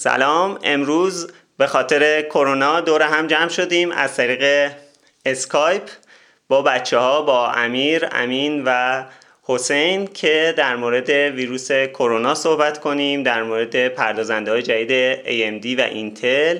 [0.00, 0.58] سلام.
[0.62, 4.72] امروز به خاطر کرونا دور هم جمع شدیم از طریق
[5.26, 5.82] اسکایپ
[6.48, 9.04] با بچه ها با امیر، امین و
[9.42, 15.82] حسین که در مورد ویروس کرونا صحبت کنیم در مورد پردازنده های جدید AMD و
[15.82, 16.58] اینتل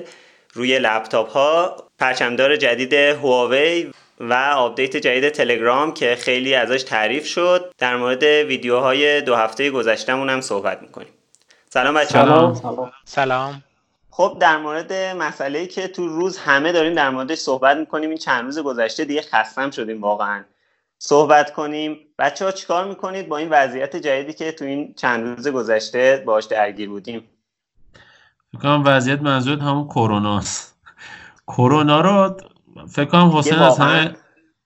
[0.53, 7.73] روی لپتاپ ها پرچمدار جدید هواوی و update جدید تلگرام که خیلی ازش تعریف شد.
[7.77, 11.20] در مورد ویدیوهای دو هفته گذشتمون هم صحبت می‌کنیم.
[11.73, 12.53] سلام بچه سلام.
[12.53, 12.91] سلام.
[13.05, 13.63] سلام
[14.09, 18.45] خب در مورد مسئله که تو روز همه داریم در موردش صحبت می‌کنیم این چند
[18.45, 20.43] روز گذشته دیگه خستم شدیم واقعا.
[20.97, 21.97] صحبت کنیم.
[22.19, 26.45] بچه ها چیکار می‌کنید با این وضعیت جدیدی که تو این چند روز گذشته باش
[26.45, 27.29] درگیر بودیم؟
[28.51, 30.81] فکر کنم وضعیت منظور همون کروناست
[31.47, 32.37] کرونا رو
[32.87, 34.15] فکر کنم حسین از همه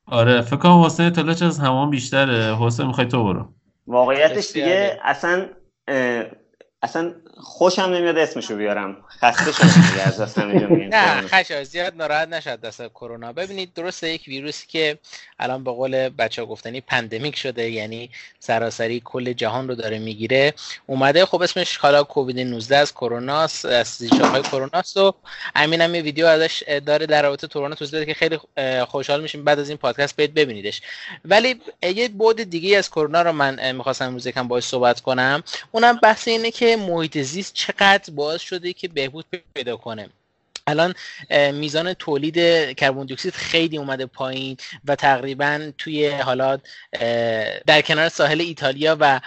[0.07, 2.57] آره فکر کنم حسین اطلاعش از همون بیشتره.
[2.59, 3.53] حسین می‌خوای تو برو.
[3.87, 5.45] واقعیتش دیگه اصلا
[6.85, 8.97] اصلا خوشم نمیاد اسمشو بیارم.
[9.21, 10.39] خسته شدم از دست
[10.95, 13.33] نه خشا زیاد ناراحت نشد دست کرونا.
[13.33, 14.97] ببینید درسته یک ویروسی که
[15.39, 20.53] الان به قول بچه ها گفتنی پندمیک شده یعنی سراسری کل جهان رو داره می‌گیره.
[20.87, 25.13] اومده خب اسمش حالا کووید 19 از کروناست از های کروناست و
[25.55, 28.39] امین هم یه ویدیو ازش داره در رابطه کرونا توضیح که خیلی
[28.85, 29.43] خوشحال میشیم.
[29.43, 30.81] بعد از این پادکست برید ببینیدش.
[31.25, 35.43] ولی یه بود دیگه از کرونا رو من می‌خواستم امروز یکم باهاش صحبت کنم.
[35.71, 40.09] اونم بحث اینه که محیط زیست چقدر باعث شده که بهبود پیدا کنه.
[40.67, 40.93] الان
[41.53, 42.35] میزان تولید
[42.75, 46.57] کربن دی اکسید خیلی اومده پایین و تقریبا توی حالا
[47.65, 49.21] در کنار ساحل ایتالیا و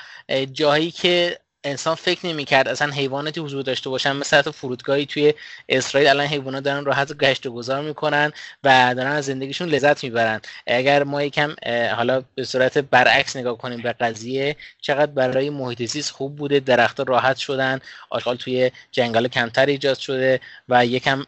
[0.53, 4.13] جاهایی که انسان فکر نمی‌کرد اصلا حیواناتی حضور داشته باشن.
[4.17, 5.35] مثل حتی فرودگاهی توی
[5.69, 8.33] اسرائیل الان حیوانات دارن راحت گشت و گذار می‌کنن
[8.65, 10.41] و دارن از زندگیشون لذت می‌برن.
[10.67, 11.55] اگر ما یکم
[11.97, 17.03] حالا به صورت برعکس نگاه کنیم به قضیه چقدر برای محیط زیست خوب بوده درختها
[17.09, 21.25] راحت شدن آشغال توی جنگل کمتر ایجاد شده و یکم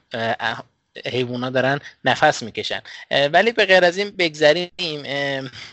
[1.07, 2.81] حیوونا دارن نفس می‌کشن.
[3.33, 4.71] ولی به غیر از این بگذریم.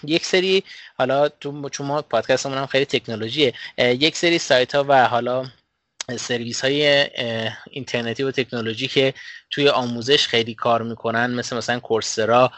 [0.04, 0.64] یک سری
[0.98, 5.46] حالا تو چون ما پادکستمون هم خیلی تکنولوژیه یک سری سایت ها و حالا
[6.16, 7.08] سرویس های
[7.70, 9.14] اینترنتی و تکنولوژی که
[9.50, 12.52] توی آموزش خیلی کار می‌کنن مثل مثلا کورسرا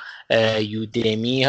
[0.59, 1.47] یودمی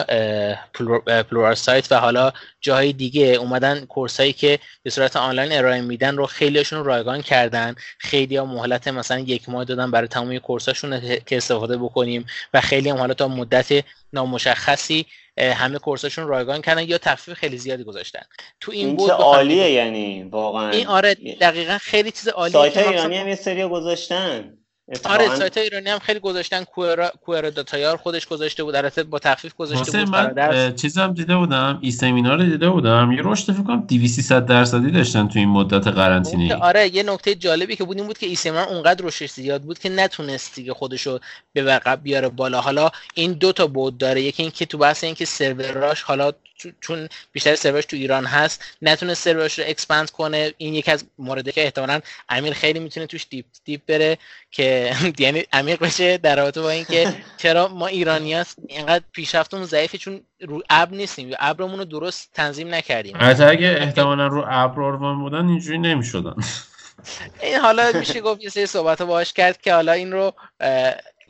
[1.31, 6.16] پلورال سایت و حالا جاهای دیگه اومدن کورس هایی که به صورت آنلاین ارائه میدن
[6.16, 7.75] رو خیلیشون رایگان کردن.
[7.99, 12.88] خیلی ها مهلت مثلا یک ماه دادن برای تمامی کورساشون که استفاده بکنیم و خیلی
[12.91, 15.06] هم حالا تا مدت نامشخصی
[15.40, 18.22] همه کورساشون رایگان کردن یا تخفیف خیلی زیادی گذاشتن.
[18.60, 20.70] تو این, این بود عالیه یعنی واقعا.
[20.70, 24.59] این آره دقیقا خیلی چیز عالیه سایت ایرانی هم یه سری گذاشتن.
[25.04, 29.54] آره سایت ایرانی هم خیلی گذاشتن کوئر کوئر داتایار خودش گذاشته بود البته با تخفیف
[29.54, 33.80] گذاشته بود من چیزم دیده بودم ای سمینار رو دیده بودم یه رشد فکر کنم
[33.80, 36.54] 200 درصدی داشتن تو این مدت قرنطینه.
[36.54, 39.78] آره یه نکته جالبی که بود این بود که ای سمینار اونقدر رشدش زیاد بود
[39.78, 41.18] که نتونست دیگه خودشو
[41.52, 42.60] به عقب بیاره بالا.
[42.60, 46.32] حالا این دو تا بود داره یکی اینکه تو بحث اینکه سروراش حالا
[46.81, 50.53] چون بیشتر سرورش تو ایران هست نتونه سرورش رو expand کنه.
[50.59, 54.19] این یکی از مورده که احتمالا امیر خیلی می‌تونه توش deep deep بره
[54.50, 59.99] که یعنی عمیق بشه در رابطه با اینکه چرا ما ایرانی هست اینقدر پیشرفتمون ضعیفه
[59.99, 61.28] چون رو ابر نیستیم.
[61.28, 63.16] یا ابرمون رو درست تنظیم نکردیم.
[63.20, 66.34] حتی اگه احتمالا رو ابر آروان بودن اینجوری نمی‌شدن.
[67.43, 70.32] این حالا میشه گفت یه سری صحبت باش کرد که حالا این رو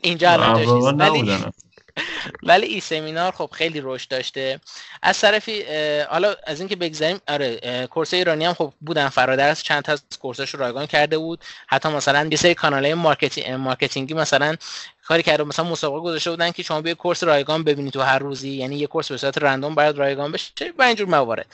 [0.01, 1.37] اینجا الان ولی
[2.49, 4.59] eSeminar خب خیلی رشد داشته.
[5.01, 5.63] از طرفی
[6.09, 10.42] حالا از اینکه بگذاریم آره course ایرانی هم خب بودن فرادرس چند تا از course
[10.42, 11.39] اش رو رایگان کرده بود.
[11.67, 14.55] حتی مثلا یه سری کانال marketing marketing ی مثلا
[15.07, 18.49] کاری کرده مثلا مسابقه گذاشته بودن که شما بیا course رایگان ببینید تو هر روزی
[18.49, 21.45] یعنی یه course به صورت random باید رایگان بشه با اینجور موارد.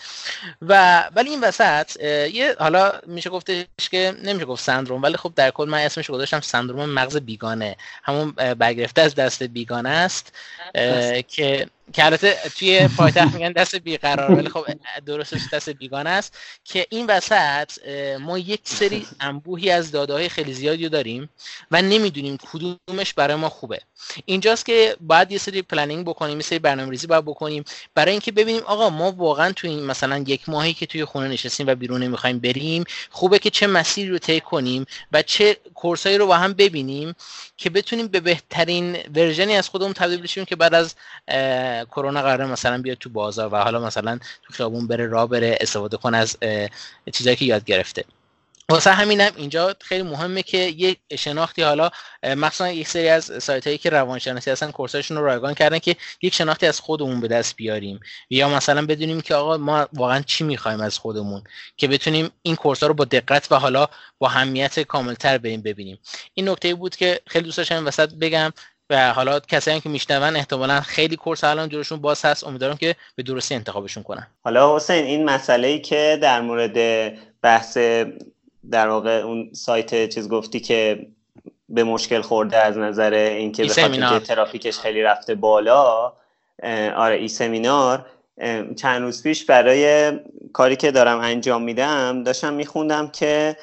[0.62, 2.02] و ولی این وسط
[2.34, 6.40] یه حالا میشه گفتش که نمیشه گفت سندروم ولی خب در کل من اسمش گذاشتم
[6.40, 7.78] سندروم مغز بیگانه.
[8.04, 10.34] همون برگرفته از دست بیگانه است
[11.28, 14.66] که که البته توی پایتخت میگن دست بیقرار ولی خب
[15.06, 16.38] درستش دست بیگانه است.
[16.64, 17.72] که این وسط
[18.20, 21.30] ما یک سری انبوهی از داده های خیلی زیادی داریم
[21.72, 23.80] و نمی‌دونیم کدومش برای ما خوبه.
[24.26, 27.64] اینجاست که باید یه سری planning بکنیم یه سری برنامه ریزی باید بکنیم
[27.96, 31.68] برای اینکه ببینیم آقا ما واقعا توی این مثلا یک ماهی که توی خونه نشستیم
[31.68, 36.28] و بیرون نمی‌خوایم بریم خوبه که چه مسیری رو طی کنیم و چه کورسایی رو
[36.28, 37.16] با هم ببینیم
[37.58, 40.96] که بتونیم به بهترین ورژنی از خودمون تبدیل بشیم که بعد از
[41.86, 45.98] کرونا قراره مثلا بیاد تو بازار و حالا مثلا تو خیابون بره راه بره استفاده
[45.98, 46.38] کنه از
[47.14, 48.06] چیزایی که یاد گرفته.
[48.70, 51.90] واسه همینم اینجا خیلی مهمه که یک شناختی حالا
[52.24, 56.34] مثلا یک سری از سایت هایی که روانشناسی هستن کورساشون رو رایگان کردن که یک
[56.34, 58.00] شناختی از خودمون به دست بیاریم.
[58.30, 61.44] یا مثلا بدونیم که آقا ما واقعا چی می‌خوایم از خودمون
[61.78, 63.88] که بتونیم این کورس ها رو با دقت و حالا
[64.20, 66.00] با همیت کاملتر بریم ببینیم.
[66.34, 68.54] این نکته بود که خیلی دوست داشتم وسط بگم.
[68.90, 72.48] و حالا کسایی که میشنون احتمالا خیلی کورس الان جورشون باز هست.
[72.48, 74.28] امیدوارم که به درستی انتخابشون کنن.
[74.44, 77.78] حالا حسین این مسئله ای که در مورد بحث
[78.72, 81.08] در واقع اون سایت چیز گفتی که
[81.70, 86.14] به مشکل خورده از نظر اینکه به خاطر ترافیکش خیلی رفته بالا
[86.96, 88.06] آره ای سمینار.
[88.78, 90.12] چند روز پیش برای
[90.54, 93.58] کاری که دارم انجام میدم داشتم میخوندم که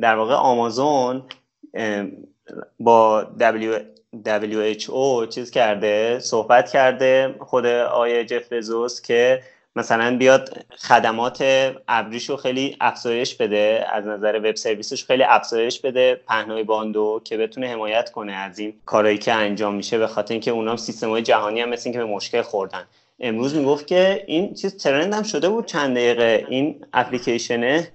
[0.00, 1.22] در واقع آمازون
[2.80, 3.22] با
[4.26, 9.42] WHO چیز کرده صحبت کرده خود آیه جف بزوس که
[9.76, 11.44] مثلا بیاد خدمات
[11.88, 17.68] ابریشو خیلی افزایش بده از نظر وب سرویسش خیلی افزایش بده پهنای باندو که بتونه
[17.68, 21.68] حمایت کنه از این کارهایی که انجام میشه به خاطر اینکه اونام های جهانی هم
[21.68, 22.84] مثل اینکه به مشکل خوردن.
[23.20, 27.88] امروز می‌گفت که این چیز trend هم شده بود چند دقیقه این اپلیکیشنه.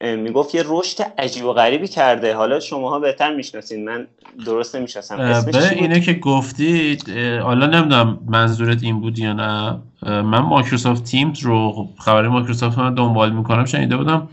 [0.00, 2.34] می‌گفت یه رشد عجیب و غریبی کرده.
[2.34, 3.84] حالا شماها بهتر می‌شناسین.
[3.84, 4.06] من
[4.46, 5.16] درست نمی‌شناسم.
[5.52, 7.10] به اینه که گفتید
[7.42, 9.78] حالا نمی‌دونم منظورت این بود یا نه.
[10.02, 13.64] من Microsoft Teams رو خبری مایکروسافت رو دنبال می‌کنم.
[13.64, 14.28] شنیده بودم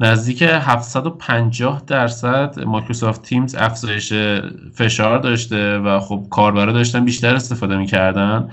[0.00, 4.12] نزدیک 750 درصد Microsoft Teams افزایش
[4.74, 8.50] فشار داشته و خب کاربرا داشتن بیشتر استفاده می‌کردن.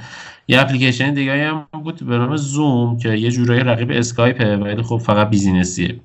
[0.48, 4.98] یه اپلیکیشن دیگه هم بود به نام زوم که یه جورایی رقیب اسکایپه ولی خب
[4.98, 6.00] فقط بیزینسیه.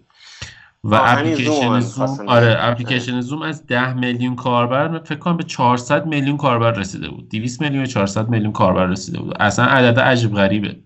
[0.85, 6.37] و اپلیکیشن زوم آره اپلیکیشن زوم از 10 میلیون کاربر فکر کنم به 400 میلیون
[6.37, 7.29] کاربر رسیده بود.
[7.29, 9.37] 200 میلیون به 400 میلیون کاربر رسیده بود.
[9.41, 10.84] اصلا عدد عجیب غریبه.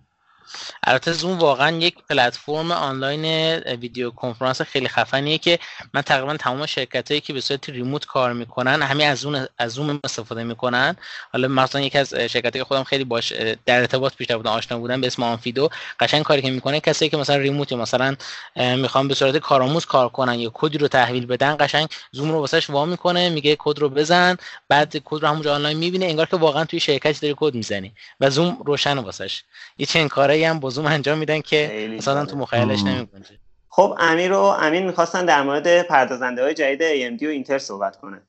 [0.83, 5.59] البته زوم واقعا یک پلتفرم آنلاین ویدیو کنفرانس خیلی خفنیه که
[5.95, 9.73] من تقریبا تمام شرکت هایی که به صورت remote کار می‌کنن همین از اون از
[9.73, 10.97] زوم استفاده می‌کنن.
[11.33, 13.33] حالا مثلا یکی از شرکت که خودم خیلی باش
[13.67, 15.69] در ارتباط بیشتر بودم آشنا بودم به اسم Onfido.
[16.01, 18.17] قشنگ کاری که می‌کنه کسی که مثلا remote مثلا
[18.57, 22.71] می‌خوام به صورت کارآموز کار کنن یا کدی رو تحویل بدن قشنگ زوم رو واسش
[22.71, 24.37] وا می‌کنه میگه کد رو بزن
[24.69, 28.31] بعد کد رو همونجا آنلاین می‌بینه انگار که واقعا توی شرکتی داری کد می‌زنی و
[28.31, 29.43] زوم روشن واسش
[29.79, 33.23] یه چنین کارایی هم با زوم انجام میدن که مثلا تو مخیلش نمی‌کنه
[33.69, 38.21] خب امیر و امین می‌خواستن در مورد پردازنده های جدید AMD و اینتل صحبت کنه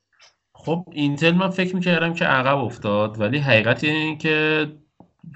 [0.54, 4.68] خب اینتل من فکر می‌کردم که عقب افتاد ولی حقیقت این که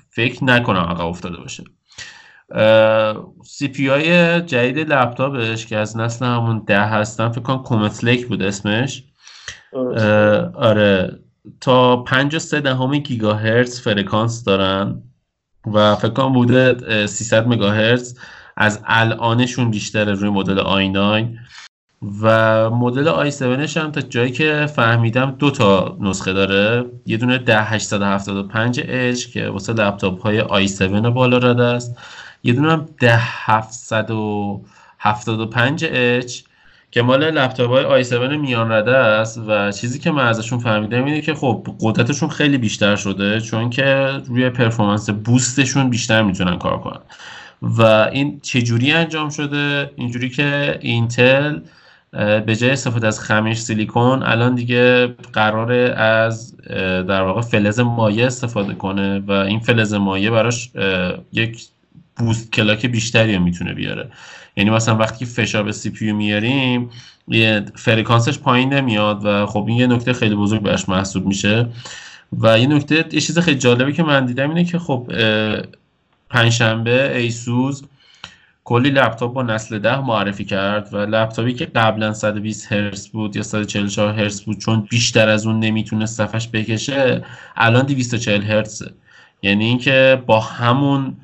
[0.10, 1.64] فکر نکنم عقب افتاده باشه.
[3.46, 8.42] CPU های جدید لپتاپش که از نسل همون ده هستن فکر کنم Comet Lake بود
[8.42, 9.04] اسمش.
[10.56, 11.20] آره.
[11.62, 15.04] تا پنج و سه دهم گیگاهرتز فرکانس دارن.
[15.74, 18.18] و فکر کنم بوده 300 مگاهرتز.
[18.58, 21.26] از الانشون بیشتره روی مدل i9
[22.22, 23.42] و مدل i7
[23.78, 26.86] هم تا جایی که فهمیدم دو تا نسخه داره.
[27.06, 31.98] یه دونه 10875H که واسه لپتاپ های i7 بالا رده است.
[32.44, 32.88] یه دونه هم
[35.00, 36.53] 10775H
[36.94, 41.22] که مال لپتاپ های i7 میان رده است و چیزی که من ازشون فهمیدم اینه
[41.22, 47.00] که خب قدرتشون خیلی بیشتر شده چون که روی پرفورمنس بوستشون بیشتر می‌تونن کار کنن.
[47.62, 47.82] و
[48.12, 51.60] این چجوری انجام شده؟ اینجوری که اینتل
[52.46, 56.58] به جای استفاده از خمیر سیلیکون الان دیگه قراره از
[57.08, 60.70] در واقع فلز مایع استفاده کنه و این فلز مایع براش
[61.32, 61.66] یک
[62.18, 64.10] boost clock بیشتری می‌تونه بیاره.
[64.58, 66.90] یعنی مثلا وقتی فشار به CPU میاریم
[67.76, 71.68] فرکانسش پایین نمیاد و خب این یه نکته خیلی بزرگ بهش محسوب میشه.
[72.40, 75.12] و یه نکته یه چیز خیلی جالبی که من دیدم اینه که خب
[76.30, 77.82] پنجشنبه ایسوس
[78.64, 83.44] کلی لپتاپ با نسل ده معرفی کرد و لپتاپی که قبلا 120 هرتز بود یا
[83.44, 88.92] 144 هرتز بود چون بیشتر از اون نمی‌تونه صفحش بکشه الان 240 هرتزه.
[89.42, 91.18] یعنی اینکه با همون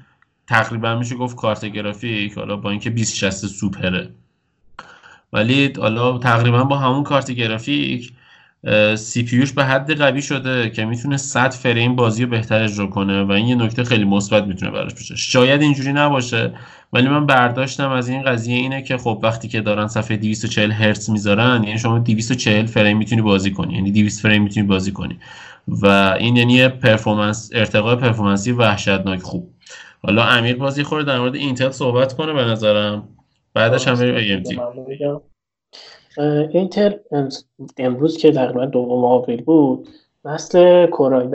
[0.49, 4.09] تقریبا میشه گفت کارت گرافیک حالا با اینکه 2060 سوپره.
[5.33, 8.13] ولی حالا تقریبا با همون کارت گرافیک
[8.95, 13.23] CPU ش به حد قوی شده که می‌تونه 100 فریم بازی رو بهتر اجرا کنه
[13.23, 15.15] و این یه نکته خیلی مثبت می‌تونه براش باشه.
[15.15, 16.53] شاید اینجوری نباشه
[16.93, 21.09] ولی من برداشتم از این قضیه اینه که خب وقتی که دارن صفحه 240 هرتز
[21.09, 25.19] می‌ذارن یعنی شما 240 فریم می‌تونی بازی کنی یعنی 200 فریم می‌تونی بازی کنی.
[25.67, 25.87] و
[26.19, 29.49] این یعنی performance ارتقای performance ی وحشتناک خوب.
[30.03, 33.07] حالا امیر بازی خورده در مورد اینتل صحبت کنه به نظرم.
[33.53, 34.15] بعدش هم بریم
[36.53, 36.93] اینتل
[37.77, 39.89] امروز که تقریبا دوم آوریل بود
[40.25, 41.27] نسل Core i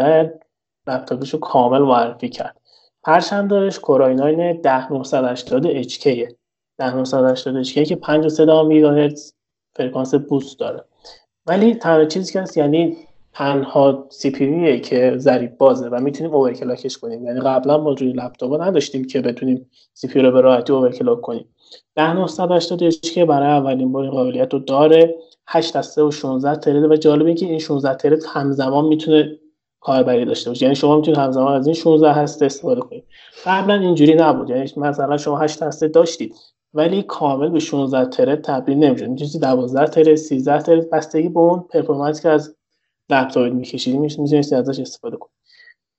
[0.87, 2.61] لپتاپش رو کامل معرفی کرد.
[3.03, 6.35] پرچم دارش Core i9 10980 HK
[6.79, 9.33] 10980 که 53 میگاهرتز
[9.77, 10.85] فرکانس boost داره.
[11.47, 12.97] ولی تنها چیزی که هست یعنی
[13.35, 17.25] تنها CPU که ضریب بازه و می‌تونیم overclock ش کنیم.
[17.25, 21.49] یعنی قبلا ما روی لپتاپ نداشتیم که بتونیم CPU رو به راحتی overclock کنیم.
[21.97, 25.15] 10980 که برای اولین بار قابلیت رو داره
[25.47, 29.39] 8 هسته و 16 thread و جالبه که این 16 thread همزمان می‌تونه
[29.81, 30.63] کاربری داشته باشه.
[30.63, 33.05] یعنی شما می‌تونید همزمان از این 16 هسته استفاده کنید.
[33.47, 34.51] قبلا اینجوری نبود.
[34.51, 36.35] یعنی مثلا شما 8 هسته داشتید
[36.75, 41.65] ولی کامل به 16 ترید تبدیل نمیشه می‌تونید 12 ترید 13 ترید بستگی به اون
[41.71, 42.57] پرفورمنسی که از
[43.11, 45.35] لپتاپ میکشیدی می‌تونید ازش استفاده کنید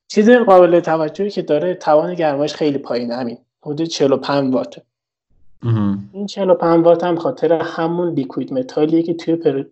[0.08, 3.38] چیز قابل توجهی که داره توان گرمایش خیلی پایین همین.
[3.62, 4.82] حدود 45 واته
[6.14, 9.64] این 45 وات هم خاطر همون لیکوید متالیه که توی پر...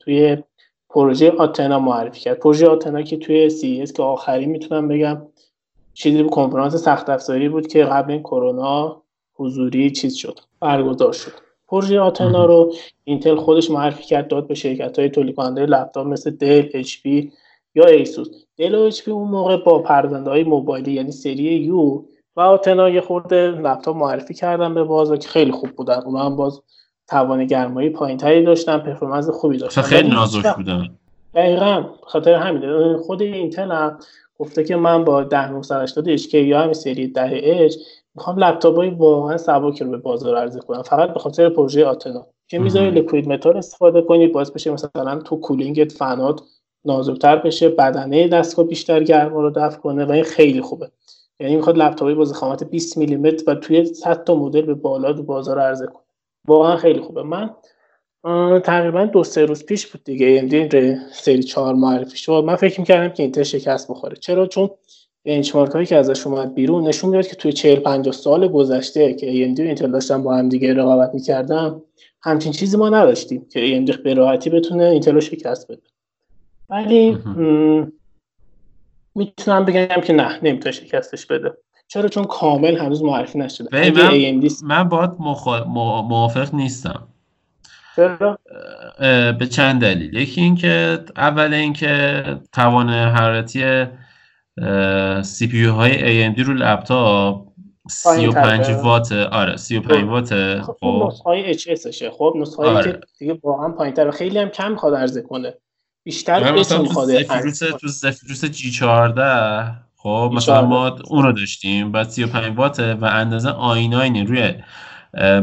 [0.00, 0.36] توی
[0.90, 2.38] پروژه آتنا معرفی کرد.
[2.38, 5.22] پروژه آتنا که توی CES آخری می‌تونم بگم
[5.94, 9.02] چیزی به کنفرانس سخت افزاری بود که قبل این کرونا
[9.34, 11.32] حضوری چیز شد برگزار شد.
[11.68, 12.72] پروژه آتنا رو
[13.04, 17.32] اینتل خودش معرفی کرد داد به شرکت های تولید کننده لپتاپ مثل دل اچ پی
[17.74, 18.28] یا ایسوس.
[18.56, 22.04] دل و اچ پی اون موقع با پردازنده های موبایلی یعنی سری U
[22.36, 26.02] و آتنا یه خورده لپتاپ معرفی کردن به بازار که خیلی خوب بودن.
[26.04, 26.62] اونا هم باز
[27.08, 29.82] توان گرمایی پایینتری داشتن performance خوبی داشتن.
[29.82, 30.88] خیلی نازک بودن.
[31.34, 33.98] دقیقا خاطر همین خود اینتل هم
[34.38, 37.74] گفته که من با 10980 HK یا همین سری 10 H
[38.14, 40.82] می‌خوام لپتاپ های واقعا سبک رو به بازار عرضه کنم.
[40.82, 42.26] فقط به خاطر پروژه آتنا.
[42.48, 46.40] که می‌ذاری liquid metal استفاده کنی باز بشه مثلا تو cooling ت فنات
[46.84, 50.90] نازکتر بشه بدنه دستگاه بیشتر گرما رو دفع کنه و این خیلی خوبه.
[51.40, 55.22] یعنی می‌خواد لپتاپی با ضخامت 20 میلیمتر و توی 100 تا مدل به بالا تو
[55.22, 56.02] بازار عرضه کنه.
[56.48, 57.22] واقعا خیلی خوبه.
[57.22, 57.50] من
[58.60, 60.40] تقریبا دو سه روز پیش بود دیگه.
[60.40, 64.16] AMD این سری 4 معرفی شد من فکر می‌کردم که اینتر شکست بخوره.
[64.16, 64.70] چرا؟ چون
[65.24, 69.26] بنچمارک هایی که ازش اومد بیرون نشون می‌داد که توی 40 50 سال گذشته که
[69.26, 71.74] AMD و اینتل داشتن با هم دیگه رقابت می‌کردن
[72.22, 75.82] همچین چیزی ما نداشتیم که AMD به راحتی بتونه اینتل رو شکست بده.
[76.70, 77.18] ولی
[79.14, 81.52] می‌تونم بگم که نه نمی‌تونه شکستش بده.
[81.88, 83.90] چرا؟ چون کامل هنوز معرفی نشده.
[83.90, 85.10] من, من باید
[86.08, 87.08] موافق نیستم.
[87.96, 88.38] چرا؟
[89.38, 90.14] به چند دلیل.
[90.14, 93.86] یکی اینکه اول اینکه توان حرارتی
[95.22, 97.48] سی پی های AMD رو لپتاپ
[97.88, 100.08] 35 وات آره 35 خب.
[100.08, 102.92] وات خب, خب نسخه های اچ اسشه خب نسخه آره.
[102.92, 105.54] که دیگه واقعا پایینتر خیلی هم کم می‌خواد عرضه کنه.
[106.04, 107.22] بیشتر اچ می‌خواد
[107.80, 113.50] تو زفیروس جی 14 خب مثلا ما اون رو داشتیم بعد 35 واته و اندازه
[113.50, 114.54] آیناین روی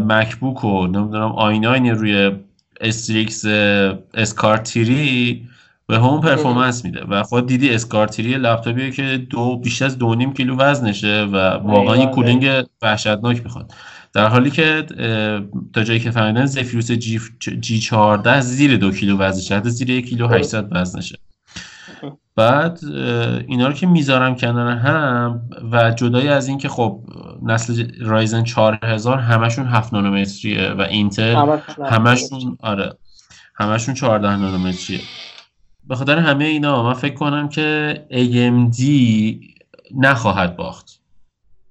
[0.08, 2.32] مکبوک و نمی‌دونم آیناین روی
[2.82, 3.46] استریکس
[4.14, 5.48] اسکارتیری
[5.88, 10.34] به همون پرفورمنس میده و خود دیدی اسکارتیری لپتاپیه که دو بیش از دو نیم
[10.34, 13.74] کیلو وزنشه و واقعا این کولینگ وحشتناک می‌خواد.
[14.14, 14.86] در حالی که
[15.74, 17.20] تا جایی که فهمیدن زفیروس جی,
[17.60, 21.18] جی 14 زیر دو کیلو وزنشه حتی زیر یک کیلو 800 وزنشه.
[22.36, 22.80] بعد
[23.48, 27.04] اینا رو که می‌ذارم کنار هم و جدای از اینکه خب
[27.44, 31.58] نسل رایزن 4000 همشون 7 نانومتریه و اینتل
[31.90, 32.94] همشون آره
[33.56, 35.00] همشون 14 نانومتریه.
[35.92, 38.82] به خاطر همه اینا من فکر کنم که AMD
[39.96, 41.00] نخواهد باخت.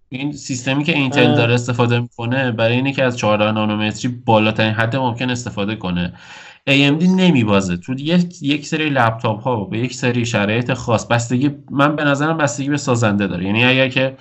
[0.09, 4.97] این سیستمی که اینتل داره استفاده می‌کنه برای اینه که از 14 نانومتری بالاترین حد
[4.97, 6.12] ممکن استفاده کنه.
[6.71, 7.77] AMD نمیبازه.
[7.77, 7.95] تو
[8.43, 12.77] یک سری لپتاپ ها به یک سری شرایط خاص بستگی من به نظرم بستگی به
[12.77, 13.45] سازنده داره.
[13.45, 14.17] یعنی اگر که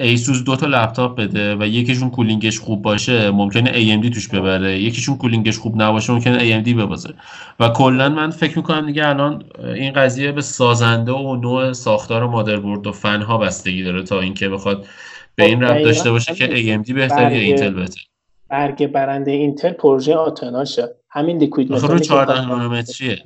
[0.00, 4.80] ایسوس دو تا لپتاپ بده و یکیشون cooling ش خوب باشه ممکنه AMD توش ببره.
[4.82, 7.14] یکیشون cooling ش خوب نباشه ممکنه AMD ببازه.
[7.60, 12.86] و کلا من فکر می‌کنم دیگه الان این قضیه به سازنده و نوع ساختار مادربرد
[12.86, 14.86] و فن ها بستگی داره تا اینکه بخواد
[15.34, 18.02] به این ربط داشته باشه که AMD بهتره یا اینتل بهتره
[18.48, 23.18] برگ برنده اینتل پروژه آتناشه همین لیکوید متال رو 14 نانومتریه.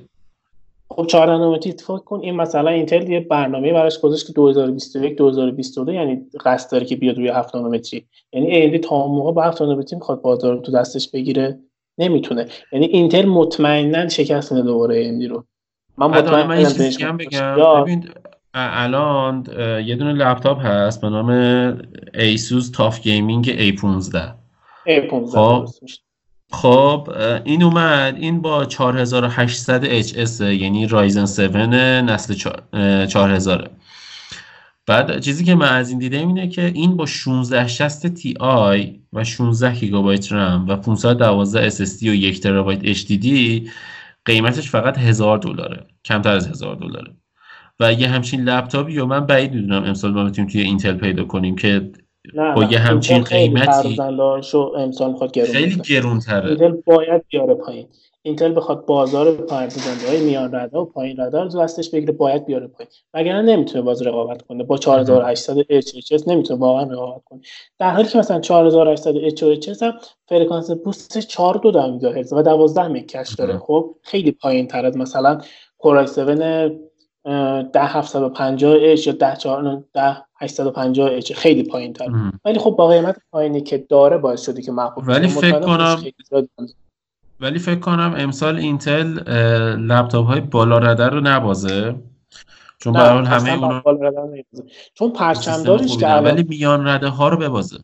[0.97, 5.93] خب 4 نانومتری اتفاق کن این مثلا اینتل یه برنامه براش گذاشت که 2021 2022
[5.93, 9.97] یعنی قصد داره که بیاد روی 7 نانومتری یعنی ایندی تا موقع با 7 نانومتری
[9.97, 11.59] می‌خواد بازار تو دستش بگیره
[11.99, 12.47] نمی‌تونه.
[12.73, 15.45] یعنی اینتل مطمئنا شکست میده دوباره ایندی رو.
[15.99, 18.09] من مطمئن من بگم ببین
[18.55, 19.47] الان
[19.87, 21.31] یه دونه لپتاپ هست به نام
[22.15, 24.17] ایسوس TUF Gaming A15
[24.89, 25.67] A15 خب؟
[26.55, 27.11] خب
[27.45, 28.17] این اومد.
[28.21, 32.35] این با 4800 HS یعنی Ryzen 7 نسل
[33.07, 33.71] 4000
[34.87, 39.75] بعد چیزی که من از این دیدم اینه که این با 1660 Ti و 16
[39.75, 43.29] گیگابایت رم و 512 SSD و 1 ترابایت HDD
[44.25, 45.87] قیمتش فقط 1000 دلاره.
[46.05, 47.15] کمتر از 1000 دلاره.
[47.81, 51.57] و یه همچین لپتاپی و من بعید می‌دونم امسال ما بتونیم توی اینتل پیدا کنیم
[51.57, 51.93] که
[52.35, 54.01] نه با یه همچین قیمتی.
[54.77, 55.77] امسال می‌خواد گرون خیلی.
[55.77, 56.49] گرونتره.
[56.49, 57.87] اینتل باید بیاره پایین.
[58.23, 62.67] اینتل بخواد بازار پردازنده های میان رده و پایین رده رو دستش بگیره باید بیاره
[62.67, 62.91] پایین.
[63.15, 64.65] وگرنه نمی‌تونه باز رقابت کنه.
[64.65, 67.41] با 4800 HS نمی‌تونه واقعا رقابت کنه.
[67.79, 69.93] در حالی که مثلا 4800 HS هم
[70.29, 73.59] فرکانس boost ش 4 دو گیگاهرتز و 12 مگ cache داره.
[73.59, 75.39] خب خیلی پایین تر از مثلا
[75.79, 76.19] کورای 7
[77.73, 82.09] ده 750 h یا 10 4 ده 850 h خیلی پایین تر.
[82.45, 85.29] ولی خب با قیمت پایینی که داره باعث شده که محبوب ولی.
[85.41, 86.03] فکر کنم-
[87.41, 89.07] ولی فکر کنم امسال اینتل
[89.77, 91.95] لپتاپ های بالا رده رو نبازه
[92.79, 94.45] چون به حال همه نمی‌کنه.
[94.95, 95.13] چون
[95.65, 97.79] دارن، الان ولی میان رده ها رو ببازه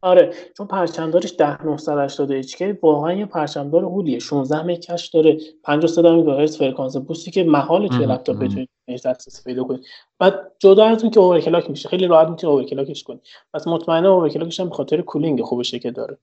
[0.00, 6.56] آره چون پرچمدارش 10980 HK واقعا یه پرچمدار هولیه 16 مکش داره 53 دهم گیگاهرتز
[6.56, 8.06] فرکانس بوستی که محال توی.
[8.06, 8.36] لپتاپ.
[8.36, 9.86] بتونید بهش دسترسی پیدا کنید
[10.18, 13.20] بعد جدا از اون که overclock میشه خیلی راحت می‌تونید overclock ش کنید
[13.54, 16.18] پس مطمئنا overclock ش هم به خاطر cooling خوبشه که داره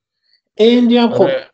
[0.60, 1.50] AMD هم خب آره.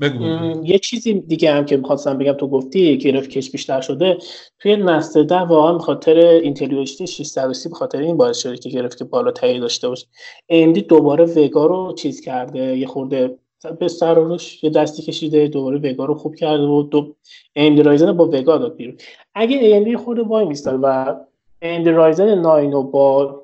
[0.00, 0.24] بگو
[0.64, 4.18] یه چیزی دیگه هم که می‌خواستم بگم تو گفتی گرافیکش بیشتر شده
[4.58, 9.04] توی نسل ده واقعا به خاطر Intel UHD 630 به خاطر این باعث شده که
[9.04, 10.06] بالا تهیه داشته باشه
[10.52, 13.38] AMD دوباره Vega رو چیز کرده یه خورده
[13.80, 17.14] به سر روش یه دستی کشیده دوباره Vega رو خوب کرده و دو
[17.58, 18.96] AMD Ryzen با Vega داد بیرون.
[19.34, 21.16] اگه AMD خورده وای میستاد و
[21.64, 23.43] AMD Ryzen 9 رو با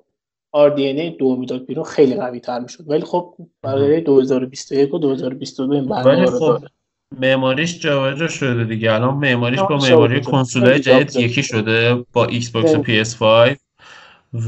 [0.57, 2.85] RDNA دو می‌داد بیرون خیلی قوی تر می‌شد.
[2.87, 6.59] ولی خب برای 2021 و 2022 این برنامه خب
[7.21, 8.92] معماریش جابجا شده دیگه.
[8.92, 10.21] الان معماریش با معماری
[10.52, 11.16] خیلی جدید.
[11.16, 13.04] یکی شده با Xbox و خیلی.
[13.04, 13.57] PS5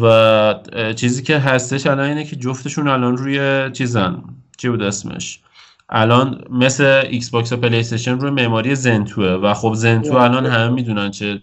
[0.00, 4.22] و اه، چیزی که هستش الان اینه که جفتشون الان روی چیزن.
[4.58, 5.40] چی بود اسمش؟
[5.88, 10.16] الان مثل Xbox و PlayStation روی معماری Zen 2 ه و خب Zen 2.
[10.16, 11.42] الان همه می‌دونن چه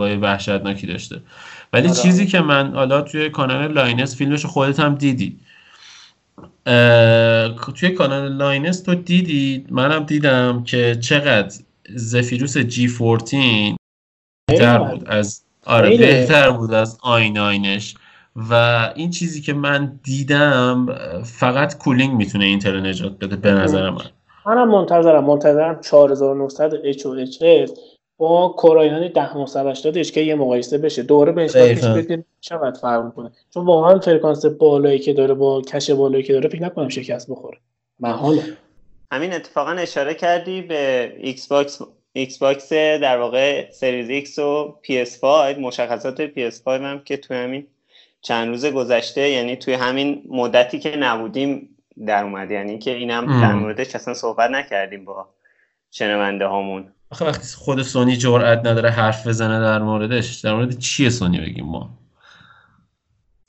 [0.00, 1.20] وحشتناکی داشته.
[1.72, 1.96] ولی آره.
[1.96, 5.38] چیزی که من حالا توی کانال Linus فیلمش خودت هم دیدی.
[7.76, 11.56] توی کانال Linus تو دیدی؟ منم دیدم که چقدر
[11.88, 13.36] Zephyrus G14
[14.48, 15.98] بهتر خیلی بود از آره.
[15.98, 17.94] بهتر بود از آیناینش.
[18.36, 18.54] و
[18.94, 20.86] این چیزی که من دیدم
[21.24, 24.04] فقط cooling می‌تونه Intel رو نجات بده به نظر من.
[24.46, 25.24] منم منتظرم.
[25.24, 27.42] منتظرم 4900H و H
[28.20, 31.02] با Core i9 10980HK یه مقایسه بشه.
[31.02, 31.56] دوره بهش.
[31.56, 33.30] ببینیم چقدر فرق می‌کنه.
[33.54, 37.58] چون واقعا فرکانس بالایی که داره با cache بالایی که داره فکر نکنم شکست بخوره.
[38.00, 38.42] محاله.
[39.12, 46.68] همین اتفاقا اشاره کردی به Xbox Xbox در واقع Series X و PS5 مشخصات PS5
[46.68, 47.66] هم که توی همین
[48.22, 52.50] چند روز گذشته یعنی توی همین مدتی که نبودیم در اومد.
[52.50, 53.40] یعنی که اینم.
[53.42, 55.28] در موردش اصلا صحبت نکردیم با
[55.90, 56.92] شنونده هامون.
[57.10, 61.66] آخه وقتی خود سونی جرئت نداره حرف بزنه در موردش در مورد چیه سونی بگیم
[61.66, 61.90] ما؟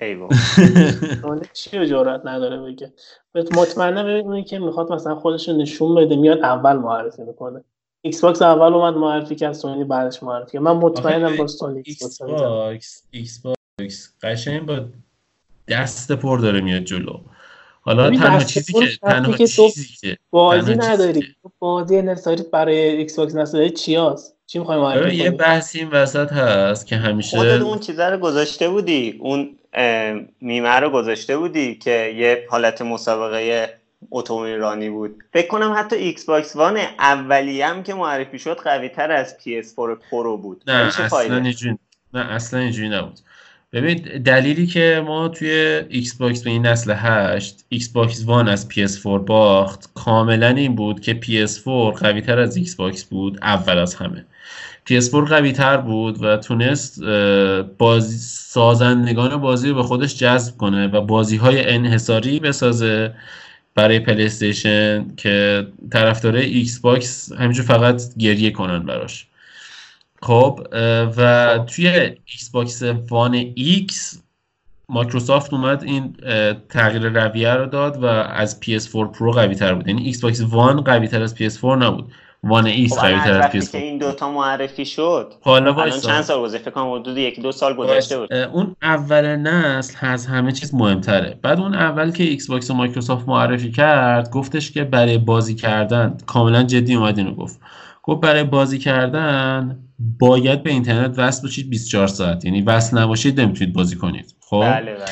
[0.01, 0.35] ای بابا.
[1.21, 2.93] سونی چی رو جرأت نداره بگه؟
[3.35, 7.63] مطمئنا ببینید که می‌خواد مثلا خودش رو نشون بده میاد اول معرفی می‌کنه.
[8.01, 10.61] Xbox اول اومد معرفی کرد سونی بعدش معرفی کرد.
[10.61, 12.21] من مطمئنم با سونی ایکس.
[12.21, 14.85] باکس Xbox قشنگ با
[15.67, 17.19] دست پر داره میاد جلو.
[17.81, 21.35] حالا تنها چیزی که تنها چیزی که بازی نداری.
[21.59, 24.59] بازی انحصاریت برای Xbox نسل چی هست؟ چی
[25.11, 29.19] یه بحثی این وسط هست که همیشه خودت اون چیزه رو گذاشته بودی.
[29.19, 29.57] اون
[30.41, 33.73] میمه رو گذاشته بودی که یه حالت مسابقه
[34.11, 35.15] اتومبیل رانی بود.
[35.33, 40.37] فکر کنم حتی Xbox One اولیه هم که معرفی شد قوی تر از PS4 Pro
[40.37, 40.63] بود.
[40.67, 41.77] نه چه اصلا اینجوری
[42.13, 43.19] نه اصلا اینجوری نبود.
[43.73, 49.89] ببین دلیلی که ما توی Xbox به این نسل 8 Xbox One از PS4 باخت
[49.93, 54.25] کاملا این بود که PS4 قوی تر از Xbox بود اول از همه.
[54.89, 57.03] PS4 قوی تر بود و تونست
[57.77, 63.13] بازی سازندگان بازی رو به خودش جذب کنه و بازی های انحصاری بسازه
[63.75, 64.29] برای پلی
[65.17, 69.27] که طرفدارای Xbox همینجور فقط گریه کنن براش.
[70.21, 70.67] خب
[71.17, 71.87] و توی
[72.25, 74.23] Xbox One X
[74.89, 76.15] Microsoft اومد این
[76.69, 79.87] تغییر رویه رو داد و از PS4 Pro قوی تر بود.
[79.87, 82.11] یعنی Xbox One قوی تر از PS4 نبود.
[82.43, 85.99] One X خب قوی تر از وقتی PS4 که این دوتا معرفی شد حالا الان.
[85.99, 88.33] چند سال گذشته؟ فکر کنم حدود یک دو سال گذشته بود.
[88.33, 91.39] اون اول نسل از همه چیز مهمتره.
[91.41, 96.63] بعد اون اول که Xbox و مایکروسافت معرفی کرد گفتش که برای بازی کردن کاملا
[96.63, 97.59] جدی اومد اینو گفت.
[98.03, 99.79] گفت برای بازی کردن
[100.19, 102.45] باید به اینترنت وصل باشید 24 ساعت.
[102.45, 104.35] یعنی وصل نباشید نمی‌تونید بازی کنید.
[104.39, 105.05] خب؟ بله بله.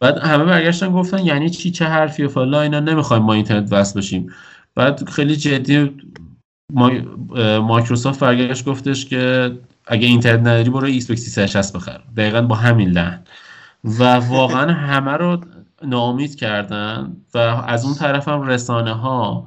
[0.00, 3.94] بعد همه برگشتن گفتن یعنی چی چه حرفی و فلا اینا نمی‌خوایم ما اینترنت وصل
[3.94, 4.32] باشیم
[4.74, 5.90] بعد خیلی جدی
[6.72, 6.90] ما...
[7.58, 9.52] مایکروسافت برگشت گفتش که
[9.86, 12.00] اگه اینترنت نداری برو Xbox 360 بخر.
[12.16, 13.22] دقیقا با همین لحن.
[13.84, 15.40] و واقعا همه رو
[15.84, 19.46] ناامید کردن و از اون طرف هم رسانه ها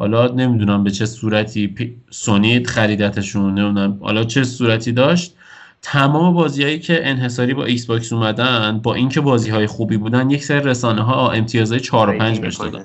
[0.00, 1.74] حالا نمی‌دونم به چه صورتی
[2.10, 3.98] سونی خریدتشون نمی‌دونم.
[4.00, 5.34] حالا چه صورتی داشت؟
[5.82, 10.60] تمام بازیهایی که انحصاری با Xbox اومدن با اینکه بازی های خوبی بودن یک سری
[10.60, 12.84] رسانه ها امتیازهای 4 و 5 بهش دادن.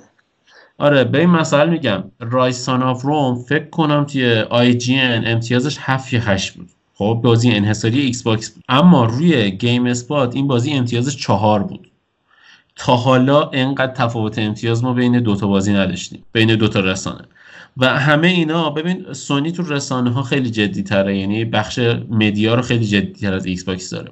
[0.78, 2.04] آره به این مثال میگم.
[2.20, 6.70] Ryse: Son of Rome فکر کنم توی IGN امتیازش 7 یا 8 بود.
[6.96, 8.64] خب بازی انحصاری Xbox بود.
[8.70, 11.88] اما روی GameSpot این بازی امتیازش 4 بود.
[12.76, 17.26] تا حالا انقدر تفاوت امتیاز ما بین دوتا بازی نداشتیم بین دوتا رسانه.
[17.78, 22.62] و همه اینا ببین سونی تو رسانه ها خیلی جدی تره یعنی بخش media رو
[22.62, 24.12] خیلی جدی تر از Xbox داره.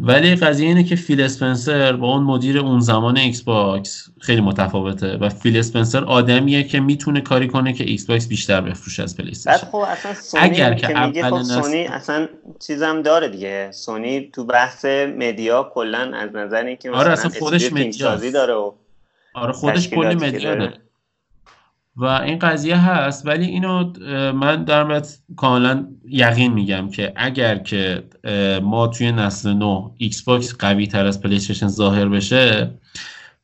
[0.00, 5.28] ولی قضیه اینه که فیل اسپنسر با اون مدیر اون زمان Xbox خیلی متفاوته و
[5.28, 10.14] فیل اسپنسر آدمیه که می‌تونه کاری کنه که Xbox بیشتر بفروشه از پلی خب اصلا
[10.14, 12.28] سونی اگر که, که خب سونی اصلا
[12.66, 13.70] چیزم داره دیگه.
[13.72, 14.84] سونی تو بحث
[15.16, 18.72] media کلا از نظر اینکه آره اصلا خودش media داره و
[19.34, 20.87] آره خودش کلی media داره.
[21.98, 23.92] و این قضیه هست ولی اینو
[24.32, 25.02] من در
[25.36, 28.04] کاملا یقین میگم که اگر که
[28.62, 32.70] ما توی نسل نو Xbox قوی تر از پلی ظاهر بشه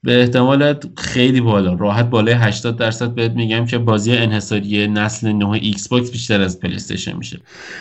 [0.03, 5.49] به احتمال خیلی بالا راحت بالای 80 درصد بهت میگم که بازی انحصاری نسل 9
[5.49, 6.79] Xbox بیشتر از پلی
[7.17, 7.41] میشه.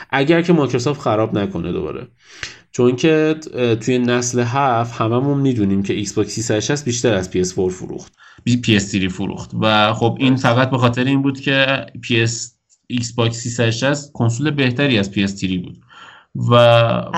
[0.09, 2.07] اگر که مایکروسافت خراب نکنه دوباره.
[2.75, 3.35] چون که
[3.81, 8.13] توی نسل 7 هممون می‌دونیم که ایکس باکس 360 بیشتر از PS4 فروخت.
[8.49, 9.51] PS3 فروخت.
[9.61, 12.31] و خب این فقط به خاطر این بود که PS
[12.87, 15.81] ایکس باکس 360 کنسول بهتری از PS3 بود.
[16.49, 16.55] و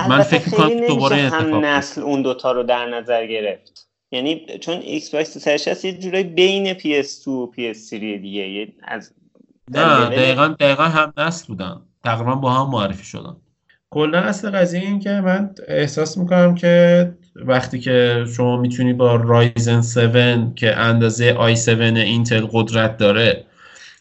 [0.08, 3.88] من فکر کنم دوباره هم نسل اون دوتا رو در نظر گرفت.
[4.12, 8.72] یعنی چون ایکس باکس 360 یه جورایی بین PS2 و PS3 دیگه.
[8.82, 9.12] از
[9.70, 11.80] نه دقیقا, دقیقا هم نسل بودن.
[12.04, 13.36] تقریبا با هم معرفی شدن.
[13.90, 19.78] کلا اصل قضیه این که من احساس می‌کنم که وقتی که شما می‌تونی با رایزن
[19.78, 23.46] 7 که اندازه i7 اینتل قدرت داره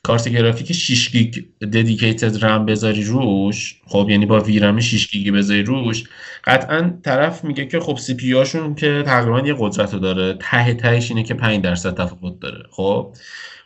[0.04, 5.64] کارت گرافیک 6 گیگ dedicated رم بذاری روش خب یعنی با ویرم 6 گیگی بذاری
[5.64, 6.04] روش
[6.44, 8.34] قطعا طرف میگه که خب سی پی یو
[8.76, 13.16] که تقریبا یه قدرت رو داره ته تهش اینه که 5 درصد تفاوت داره خب؟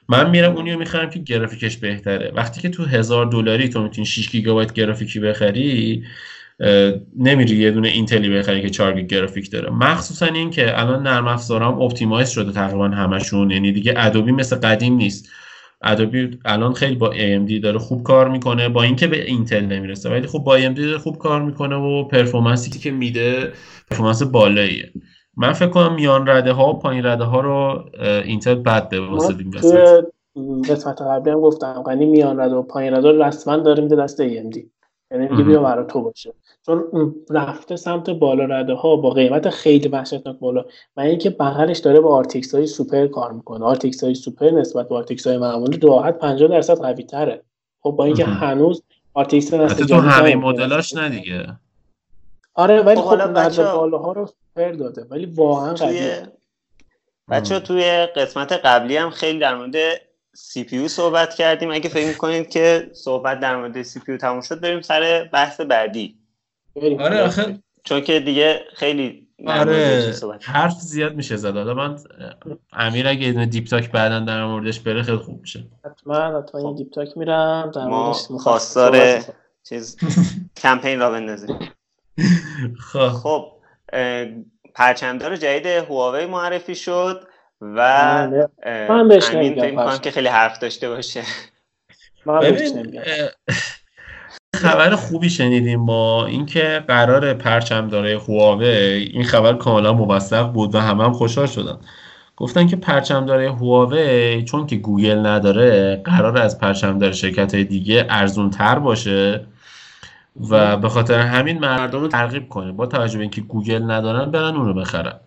[0.09, 2.31] من میرم اونیو می‌خرم که گرافیکش بهتره.
[2.35, 6.03] وقتی که تو هزار دلاری تو می‌تونی 6 گیگابایت گرافیکی بخری
[7.17, 9.69] نمیری یه دونه اینتلی بخری که 4 گرافیک داره.
[9.69, 13.51] مخصوصا این که الان نرم افزارام optimize شده تقریبا همشون.
[13.51, 15.29] یعنی دیگه ادوبی مثل قدیم نیست.
[15.83, 20.09] ادوبی الان خیلی با AMD داره خوب کار می‌کنه با اینکه به اینتل نمی‌رسه.
[20.09, 23.53] ولی خب با AMD داره خوب کار می‌کنه و performance ی که میده
[23.89, 24.91] performance بالاییه.
[25.39, 27.83] من فکر کنم میان رده ها و پایین رده ها رو
[28.25, 29.33] اینتل بد به واسه
[30.69, 34.59] قسمت قبلی هم گفتم یعنی میان رده و پایین رده رسما داره میده دست AMD
[35.11, 36.33] یعنی میگه بیا برای تو باشه.
[36.65, 36.83] چون
[37.29, 40.65] رفته سمت بالا رده ها با قیمت خیلی وحشتناک بالا.
[40.97, 43.65] و اینکه بغلش داره با RTX های سوپر کار می‌کنه.
[43.65, 47.43] RTX های سوپر نسبت به RTX های معمولی راحت 50 درصد قوی تره
[47.83, 51.47] خب با اینکه هنوز RTX تو همه مدلاش نه دیگه.
[52.59, 56.27] آره ولی خب رده ها رو سوپر داده ولی واقعا قویه
[57.29, 59.75] بچه‌ها توی قسمت قبلی هم خیلی در مورد
[60.33, 61.71] سی پی یو صحبت کردیم.
[61.71, 65.61] اگه فکر می‌کنید که صحبت در مورد سی پی یو تموم شد بریم سر بحث
[65.61, 66.17] بعدی.
[66.99, 71.57] آره آخه چون که دیگه خیلی آره حرف زیاد میشه زد.
[71.57, 71.97] حالا من
[72.73, 75.63] امیر اگه یه deep talk بعدا در موردش بره خیلی خوب میشه.
[75.85, 79.21] حتما حتما این deep talk میرم در ما خواستار
[79.69, 79.97] چیز
[80.57, 81.59] کمپین را بندازیم.
[82.79, 83.51] خب خب
[84.75, 87.27] پرچمدار جدید هواوی معرفی شد
[87.61, 87.77] و
[88.89, 91.21] من بهش نمیگم که خیلی حرف داشته باشه.
[94.55, 96.25] خبر خوبی شنیدیم ما.
[96.25, 101.77] اینکه قرار پرچم داره هواوی این خبر کاملا موثق بود و همه هم خوشحال شدن.
[102.37, 107.63] گفتن که پرچم داره هواوی چون که گوگل نداره قرار از پرچم داره شرکت های
[107.63, 109.45] دیگه ارزون تر باشه.
[110.49, 114.55] و به خاطر همین مردم رو ترغیب کنه با توجه به اینکه گوگل ندارن برن
[114.55, 115.19] اون رو بخرن.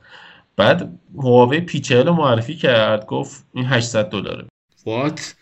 [0.57, 3.07] بعد هواوی پی چهل رو معرفی کرد.
[3.07, 4.45] گفت این 800 دلاره.
[4.87, 5.35] بعد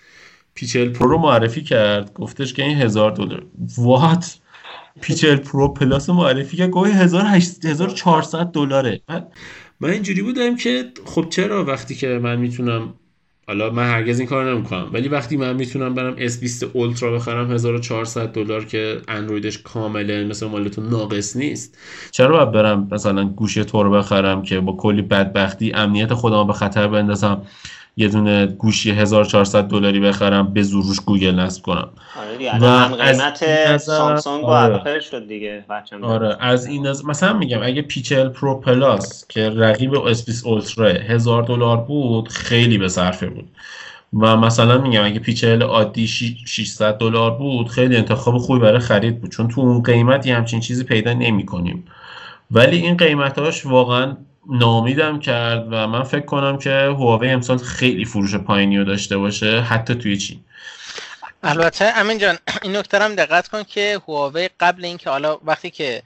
[0.54, 2.12] پی چهل پرو؟ رو معرفی کرد.
[2.14, 3.46] گفتش که این 1000 دلار
[3.78, 4.38] بعد
[5.00, 6.70] پی چهل پرو پلاس معرفی کرد.
[6.70, 6.90] گفت
[7.64, 9.00] 1400 دلاره.
[9.06, 9.32] بعد
[9.80, 12.94] من اینجوری بودم که خب چرا وقتی که من می‌تونم
[13.50, 14.90] حالا من هرگز این کار نمی‌کنم.
[14.92, 20.67] ولی وقتی من می‌تونم برم S20 اولترا بخرم 1400 دلار که اندرویدش کامله مثل مال
[20.67, 21.78] تو ناقص نیست.
[22.10, 26.52] چرا باید برم مثلا گوشی تو رو بخرم که با کلی بدبختی امنیت خودم به
[26.52, 27.42] خطر بندازم؟
[27.96, 31.88] یه دونه گوشی 1400 دلاری بخرم به زور روش گوگل نصب کنم.
[32.20, 34.74] آره دیگه الان هم قیمت سامسونگ و آره.
[34.74, 35.64] اپل شد دیگه
[36.02, 40.46] آره از این نظر مثلا میگم اگه پی چهل پرو پلاس که رقیب اس بیست
[40.46, 43.48] اولترا 1000 دلار بود خیلی به صرفه بود.
[44.20, 49.20] و مثلا میگم اگه پی چهل عادی 600 دلار بود خیلی انتخاب خوبی برای خرید
[49.20, 49.30] بود.
[49.30, 51.84] چون تو اون قیمت یه همچین چیزی پیدا نمی کنیم
[52.50, 54.16] ولی این قیمتاش واقعا
[54.50, 59.60] ناامیدم کرد و من فکر کنم که هواوی امسال خیلی فروش پایینی رو داشته باشه
[59.60, 60.40] حتی توی چین.
[61.42, 66.02] البته امین جان این نکته هم دقت کن که هواوی قبل اینکه حالا وقتی که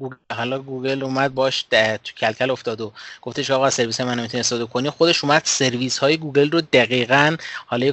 [0.00, 4.66] گوگل حالا گوگل اومد باش تو کلکل افتاد و گفتش آقا سرویس من می‌تونی استفاده
[4.66, 4.90] کنی.
[4.90, 7.36] خودش اومد سرویس های گوگل رو دقیقا
[7.66, 7.92] حالا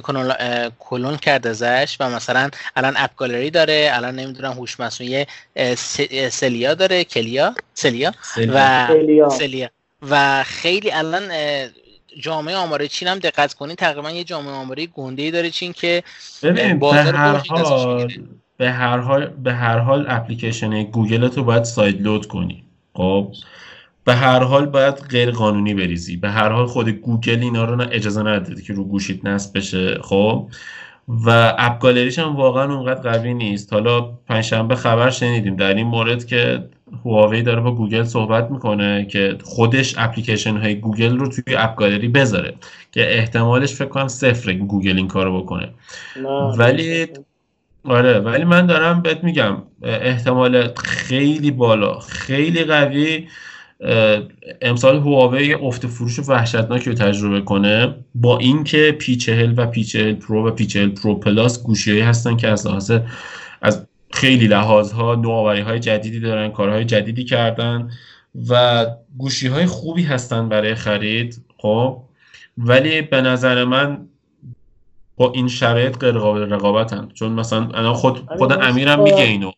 [0.78, 5.26] کلون کرد ازش و مثلا الان اپ گالری داره الان نمی‌دونم هوش مصنوعی
[6.30, 8.88] سلیا داره کلیا؟ سلیا؟ و
[9.38, 9.70] سلیا.
[10.10, 11.32] و خیلی الان
[12.20, 16.02] جامعه آماری چین هم دقت کنی تقریبا یه جامعه آماری گنده ای داره چین که
[16.78, 17.42] بازار
[18.58, 22.64] به هر حال به هر حال اپلیکیشن گوگل تو باید sideload کنی.
[22.94, 23.32] خب؟
[24.04, 26.16] به هر حال باید غیر قانونی بریزی.
[26.16, 29.98] به هر حال خود گوگل اینا رو اجازه نداده که رو گوشیت نصب بشه.
[30.02, 30.48] خب؟
[31.08, 33.72] و اپ گالریش هم واقعا اونقدر قوی نیست.
[33.72, 35.56] حالا پنجشنبه خبر شنیدیم.
[35.56, 36.68] در این مورد که
[37.04, 42.08] هواوی داره با گوگل صحبت می‌کنه که خودش اپلیکیشن های گوگل رو توی اپ گالری
[42.08, 42.54] بذاره.
[42.92, 45.68] که احتمالش فکر کنم صفر گوگل این کارو بکنه.
[46.58, 47.06] ولی
[47.84, 53.28] آره ولی من دارم بهت میگم احتمال خیلی بالا خیلی قوی
[54.62, 60.14] امسال هواوی افت فروش وحشتناکی رو تجربه کنه با اینکه پی چهل و پی چهل
[60.14, 62.92] پرو و پی چهل پرو پلاس گوشی هستن که از لحاظ
[63.62, 67.90] از خیلی لحاظها نوآوری های جدیدی دارن کارهای جدیدی کردن
[68.48, 68.86] و
[69.18, 72.02] گوشی های خوبی هستن برای خرید خب؟
[72.58, 74.08] ولی به نظر من
[75.18, 77.08] با این شرایط غیر قابل رقابتن.
[77.14, 79.50] چون مثلا الان خود خود امیرم میگه اینو.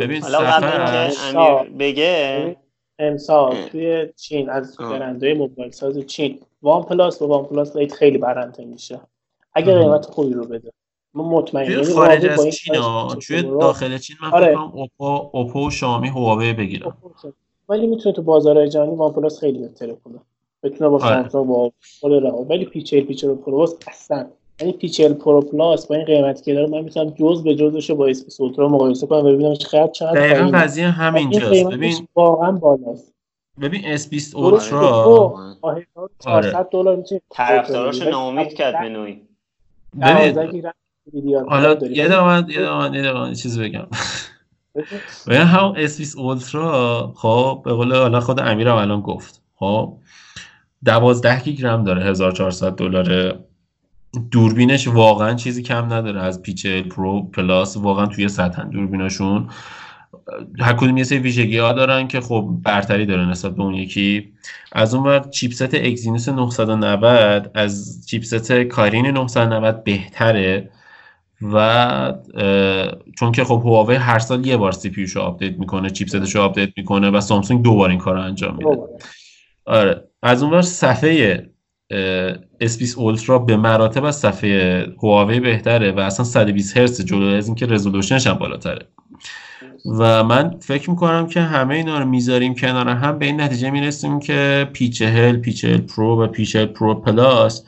[0.00, 2.56] ببین سفر امیر بگه
[2.98, 8.18] امسال توی چین از برندهای موبایل ساز چین وان پلاس و وان پلاس لیت خیلی
[8.18, 9.00] برنده میشه.
[9.54, 10.72] اگه قیمت خوبی رو بده.
[11.14, 11.64] من مطمئن.
[11.64, 12.74] توی یعنی خارج از چین
[13.26, 14.74] توی داخل چین من آره.
[14.74, 16.96] اوپو اوپو و شامی هواوی بگیرم
[17.68, 20.18] ولی می‌تونه تو بازار جهانی وان پلاس خیلی بهتره کنه.
[20.62, 21.72] بتونه با سامسونگ با
[22.48, 24.26] ولی پیچل پیچل پرو اصلا
[24.60, 28.06] یعنی پیچل پرو پلاس با این قیمتی که داره من می‌تونم جز به جزش با
[28.06, 33.14] اسپیس اولترا مقایسه کنم و ببینم چقدر چقدر دقیقاً قضیه همینجاست ببین واقعا بالاست.
[33.60, 35.34] ببین اسپیس اولترا.
[36.24, 39.22] 400 دلار میشه طرفداراش ناامید کرد به نوعی.
[40.02, 43.86] حالا یه دقیقه من یه دقیقه یه دقیقه چیز بگم.
[45.26, 45.40] ببین.
[45.40, 49.42] هم S20 اولترا خب به قول حالا خود امیرم الان گفت.
[49.56, 49.92] خب
[50.84, 53.47] 12 گیگ رم داره 1400 دلاره.
[54.30, 57.76] دوربینش واقعا چیزی کم نداره از پی چهل پرو پلاس.
[57.76, 59.48] واقعا توی سطح دوربیناشون
[60.58, 64.32] هر کدوم یه سری ویژگی ها دارن که خب برتری داره نسبت به اون یکی.
[64.72, 70.70] از اون وقت chipset اکزینوس 990 از chipset کایرین 990 بهتره
[71.52, 72.14] و
[73.18, 76.42] چون که خب هواوی هر سال یه بار CPU شو update می‌کنه chipset ش رو
[76.42, 78.78] update می‌کنه و سامسونگ دو بار این کار رو انجام میده.
[79.64, 80.04] آره.
[80.22, 81.50] از اون صفحه
[82.60, 87.66] S20 اولترا به مراتب از صفحه هواوی بهتره و اصلا 120 هرتز جلو از اینکه
[87.66, 88.86] resolution ش هم بالاتره.
[89.98, 93.18] و من فکر می‌کنم که همه اینا رو می‌ذاریم کنار هم.
[93.18, 97.64] به این نتیجه می‌رسیم که پی چهل پی چهل پرو و پی چهل پرو پلاس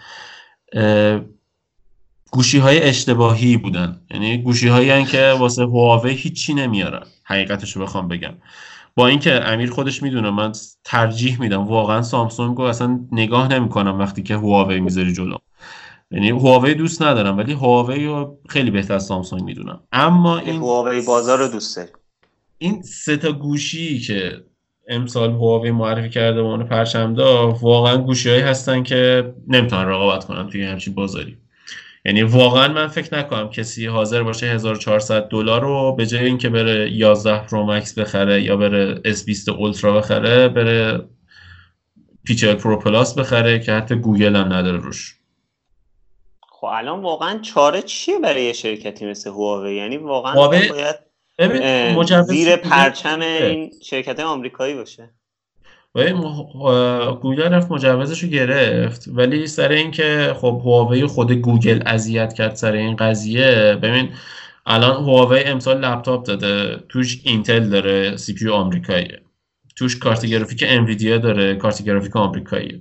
[2.30, 4.00] گوشی های اشتباهی بودن.
[4.10, 7.02] یعنی گوشی هایی که واسه هواوی هیچی نمیارن.
[7.24, 8.34] حقیقتش رو بخوام بگم.
[8.94, 10.52] با اینکه امیر خودش می‌دونه من
[10.84, 11.66] ترجیح میدم.
[11.66, 15.36] واقعا سامسونگ رو اصلا نگاه نمی‌کنم وقتی که هواوی می‌ذاری جلو.
[16.10, 19.80] یعنی هواوی دوست ندارم ولی هواوی رو خیلی بهتر از سامسونگ می‌دونم.
[19.92, 21.88] اما این هواوی بازار رو دوست داری؟
[22.58, 24.44] این سه تا گوشی که
[24.88, 30.64] امسال هواوی معرفی کرده به عنوان پرچمدار واقعا گوشیهایی هستن که نمی‌تونن رقابت کنن توی
[30.64, 31.36] همچین بازاری.
[32.04, 36.90] یعنی واقعا من فکر نکنم کسی حاضر باشه 1400 دلار رو به جای اینکه بره
[36.92, 41.08] 11 پرو مکس بخره یا بره S20 اولترا بخره بره
[42.24, 45.16] پی چهل پرو پلاس بخره که حتی گوگل هم نداره روش.
[46.50, 50.96] خب الان واقعا چاره چیه برای یه شرکتی مثل هواوی؟ یعنی واقعا باید
[52.26, 55.10] زیر پرچم این شرکت آمریکایی باشه.
[57.22, 59.08] گوگل رفت مجوزش رو گرفت.
[59.08, 64.10] ولی سر اینکه خب هواوی خود گوگل اذیت کرد سر این قضیه ببین
[64.66, 66.76] الان هواوی امسال لپتاپ داده.
[66.88, 69.20] توش اینتل داره CPU آمریکاییه.
[69.76, 72.80] توش کارت گرافیک انویدیا داره کارت گرافیک آمریکاییه.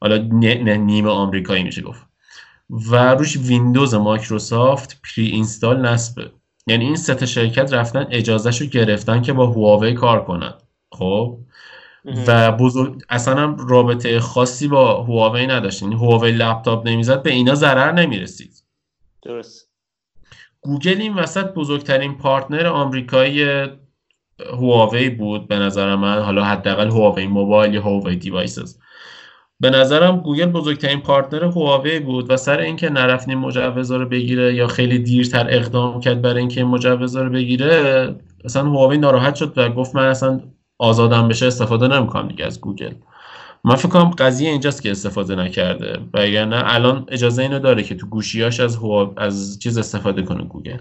[0.00, 2.02] حالا نیمه آمریکایی میشه گفت.
[2.70, 6.30] و روش ویندوز مایکروسافت pre-install نصبه.
[6.66, 10.54] یعنی این سه شرکت رفتن اجازهشو گرفتن که با هواوی کار کنن.
[10.92, 11.38] خب؟
[12.04, 17.54] و بزرگ اصلا هم رابطه خاصی با هواوی نداشت یعنی هواوی لپتاپ نمی‌زد به اینا
[17.54, 18.64] ضرر نمی‌رسید.
[19.22, 19.70] درست.
[20.60, 23.66] گوگل این وسط بزرگترین partner آمریکایی
[24.50, 26.18] هواوی بود به نظر من.
[26.22, 28.78] حالا حداقل هواوی موبایل یا هواوی devices.
[29.60, 34.54] به نظرم گوگل بزرگترین partner هواوی بود و سر اینکه نرفت این مجوزا رو بگیره
[34.54, 39.68] یا خیلی دیرتر اقدام کرد برای اینکه مجوزا رو بگیره اصلا هواوی ناراحت شد و
[39.68, 40.40] گفت من اصلا
[40.80, 42.94] آزادم بشه استفاده نمی‌کنم دیگه از گوگل.
[43.64, 46.00] من فکر کنم قضیه اینجاست که استفاده نکرده.
[46.14, 48.78] و نه الان اجازه اینو داره که تو گوشیاش از
[49.16, 50.78] از چیز استفاده کنه گوگل.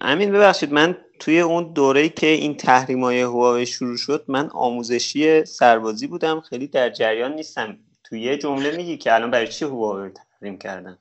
[0.00, 5.44] امین ببخشید من توی اون دوره که این تحریم های هواوی شروع شد من آموزشی
[5.44, 6.40] سربازی بودم.
[6.40, 7.76] خیلی در جریان نیستم.
[8.04, 10.98] توی یه جمله میگی که الان برای چی هواوی تحریم کردن؟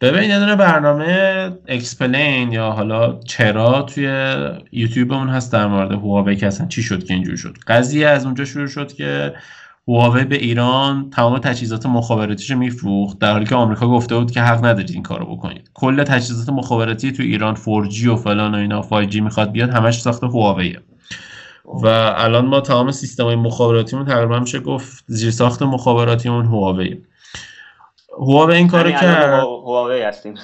[0.00, 4.34] ببین یه برنامه explain یا حالا چرا توی
[4.72, 7.56] یوتیوب اون هست در مورد هواوی که اصلا چی شد که اینجور شد.
[7.66, 9.34] قضیه از اونجا شروع شد که
[9.88, 14.64] هواوی به ایران تمام تجهیزات مخابراتیش میفروخت در حالی که آمریکا گفته بود که حق
[14.64, 15.70] ندارید این کارو بکنید.
[15.74, 20.24] کل تجهیزات مخابراتی تو ایران 4G و فلان و اینا 5G می‌خواد بیاد همش ساخت
[20.24, 20.80] هواویه.
[21.82, 26.96] و الان ما تمام سیستم های مخابراتیمون تقریبا میشه گفت زیر ساخت مخابراتیمون هواوی
[28.16, 30.34] هواوی این کارو کرد؟ هواوی هستیم.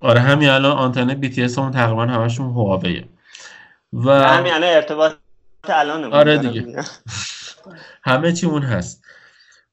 [0.00, 3.08] آره همین الان آنتن بی تی اس همون تقریبا همشون هواویه.
[3.92, 5.12] و همین الان ارتباط
[5.64, 6.66] الان آره دیگه.
[8.04, 9.04] همه چی اون هست.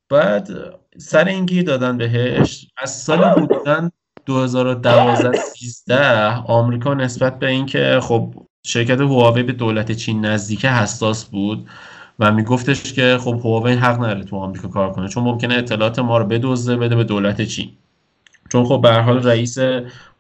[0.10, 0.50] بعد
[0.98, 3.90] سر این گیر دادن بهش از سال حدودا
[4.26, 8.34] 2012 13 آمریکا نسبت به اینکه خب
[8.66, 11.70] شرکت هواوی به دولت چین نزدیک حساس بود.
[12.22, 16.18] و میگفتش که خب هواوی حق نداره تو آمریکا کار کنه چون ممکنه اطلاعات ما
[16.18, 17.70] رو بدزده بده به دولت چین.
[18.52, 19.58] چون خب به حال رئیس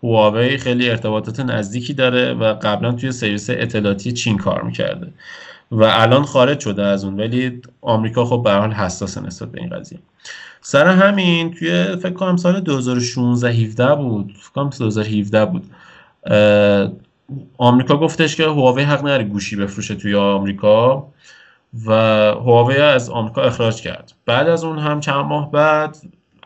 [0.03, 5.07] هواوی خیلی ارتباطات نزدیکی داره و قبلا توی سرویس اطلاعاتی چین کار می‌کرده
[5.71, 9.69] و الان خارج شده از اون ولی آمریکا خب به حال حساس نسبت به این
[9.69, 9.99] قضیه.
[10.61, 15.69] سر همین توی فکر کنم سال 2016 17 بود فکر کنم 2017 بود
[17.57, 21.07] آمریکا گفتش که هواوی حق نداره گوشی بفروشه توی آمریکا.
[21.85, 24.13] و هواوی از آمریکا اخراج کرد.
[24.25, 25.97] بعد از اون هم چند ماه بعد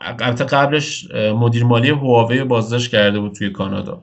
[0.02, 4.02] البته قبلش مدیر مالی هواوی بازداشت کرده بود توی کانادا.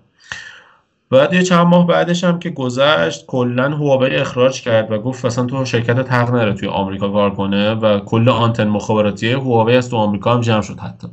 [1.10, 5.46] بعد یه چند ماه بعدش هم که گذشت کلا هواوی اخراج کرد و گفت اصلا
[5.46, 9.96] تو شرکت حق نره توی آمریکا کار کنه و کل آنتن مخابراتی هواوی از تو
[9.96, 11.08] آمریکا هم جمع شد حتی.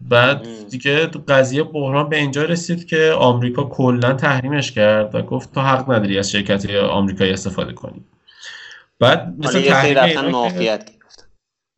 [0.00, 5.60] بعد دیگه قضیه بحران به اینجا رسید که آمریکا کلا تحریمش کرد و گفت تو
[5.60, 8.04] حق نداری از شرکت آمریکایی استفاده کنی.
[9.00, 9.98] بعد مثل تحریم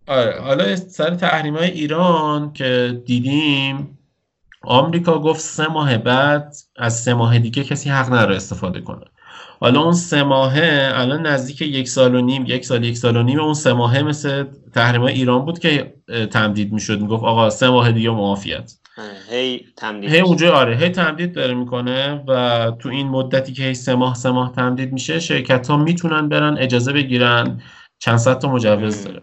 [0.07, 3.99] آره حالا سر تحریم های ایران که دیدیم
[4.63, 9.05] آمریکا گفت سه ماه بعد از سه ماه دیگه کسی حق نداره استفاده کنه.
[9.61, 13.23] حالا اون سه ماهه الان نزدیک یک سال و نیم یک سال یک سال و
[13.23, 15.95] نیم اون سه ماهه مثل تحریم ایران بود که
[16.31, 17.01] تمدید می‌شد.
[17.01, 18.73] می‌گفت آقا سه ماه دیگه معافیت
[19.31, 23.75] هی تمدید هی اونجا آره هی تمدید داره می‌کنه و تو این مدتی که هی
[23.75, 27.63] سه ماه سه ماه تمدید میشه شرکت ها می‌تونن برن اجازه بگیرن.
[27.99, 29.23] چند صد تا مجوز داره.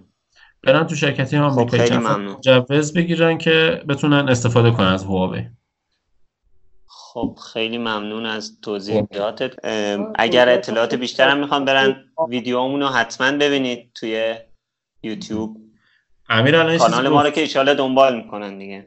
[0.64, 5.46] برن تو شرکتی هم با چند مجوز بگیرن که بتونن استفاده کنن از هواوی.
[6.86, 9.66] خب خیلی ممنون از توضیحاتت
[10.16, 11.96] اگر اطلاعات بیشتر هم می‌خوام برن
[12.30, 14.36] ویدیومون رو حتما ببینید توی
[15.04, 15.63] یوتیوب.
[16.34, 18.86] امیر الان کانال ما رو که ایشالا دنبال می‌کنن دیگه.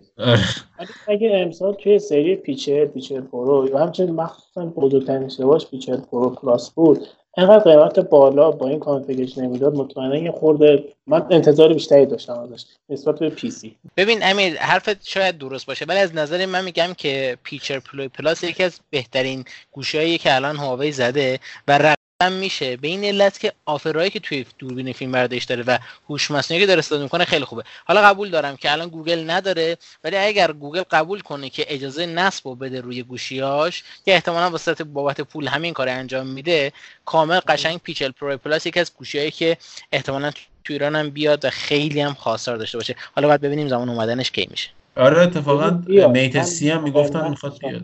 [1.09, 5.77] اگه امسال توی سری پی چهل پی چهل پرو و همچنین مخصوصا بزرگترین اشتباهش پی
[5.77, 7.07] چهل پرو پلاس بود.
[7.37, 12.65] اینقدر قیمت بالا با این configuration نمی‌داد مطمئنا یه خورده من انتظار بیشتری داشتم ازش
[12.89, 13.77] نسبت به پی سی.
[13.97, 18.09] ببین امیر حرفت شاید درست باشه ولی از نظر من میگم که پی چهل پرو
[18.09, 22.77] پلاس یکی از بهترین گوشیایی که الان هواوی زده و میشه.
[22.77, 25.79] به این علت که آفرایی که توی دوربین فیلم برداریش داره و
[26.11, 27.63] هوش مصنوعی که داره استفاده می‌کنه خیلی خوبه.
[27.85, 32.57] حالا قبول دارم که الان گوگل نداره ولی اگر گوگل قبول کنه که اجازه نصب
[32.61, 36.73] بده روی گوشیاش که احتمالا واسط بابت پول همین کار انجام میده
[37.05, 39.57] کامل قشنگ پی چهل پرو پلاس یکی از گوشیایی که
[39.93, 40.31] احتمالا
[40.65, 42.97] تو ایران هم بیاد و خیلی هم خواستار داشته باشه.
[43.15, 44.69] حالا باید ببینیم زمان اومدنش کی میشه.
[44.97, 47.83] آره اتفاقا Mate سی هم می‌گفتن می‌خواد بیاد.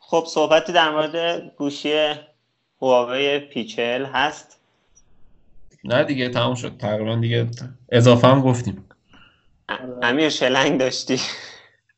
[0.00, 2.12] خب صحبتی در مورد گوشی
[2.82, 4.60] هواوی پی چهل هست؟
[5.84, 6.76] نه دیگه تمام شد.
[6.76, 7.46] تقریبا دیگه
[7.88, 8.84] اضافه هم گفتیم.
[10.02, 11.20] امیر challenge داشتی.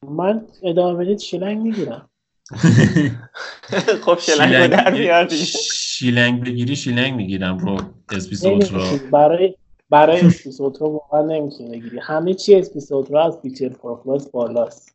[0.02, 2.10] من ادامه بدید challenge می‌گیرم.
[4.04, 5.36] خب شلنگ در بیاری
[5.72, 7.80] شیلنگ بگیری شیلنگ می‌گیرم رو
[8.10, 8.98] S20 رو.
[9.12, 9.54] برای
[9.90, 11.98] برای S20 Ultra واقعا نمی‌تونی بگیری.
[11.98, 14.94] همه چی S20 Ultra از feature profile ش بالاست.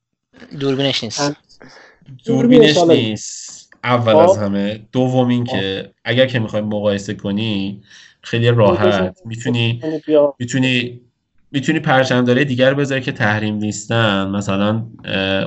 [0.59, 1.31] دوربینش نیست.
[2.25, 3.62] دوربینش نیست.
[3.83, 7.81] اول از همه دوم این که اگر که می‌خوای مقایسه کنی
[8.21, 9.17] خیلی راحت.
[9.25, 9.81] می‌تونی
[10.39, 11.01] می‌تونی
[11.51, 14.27] می‌تونی پرچمداره دیگر بذاری که تحریم نیستن.
[14.27, 14.83] مثلا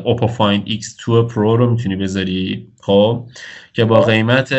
[0.04, 2.68] Oppo Find X2 Pro رو می‌تونی بذاری.
[2.80, 3.26] خب.
[3.72, 4.52] که با قیمت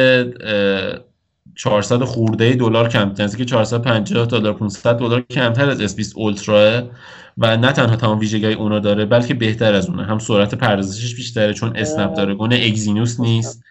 [1.57, 3.23] 400 خورده دلار کمتر.
[3.23, 6.89] از که 450 دلار 500 دلار کمتر از S20 Ultra
[7.37, 11.53] و نه تنها تمام ویژگی اونو داره بلکه بهتر از اونه هم سرعت پردازشش بیشتره
[11.53, 13.63] چون Snapdragon ه Exynos نیست.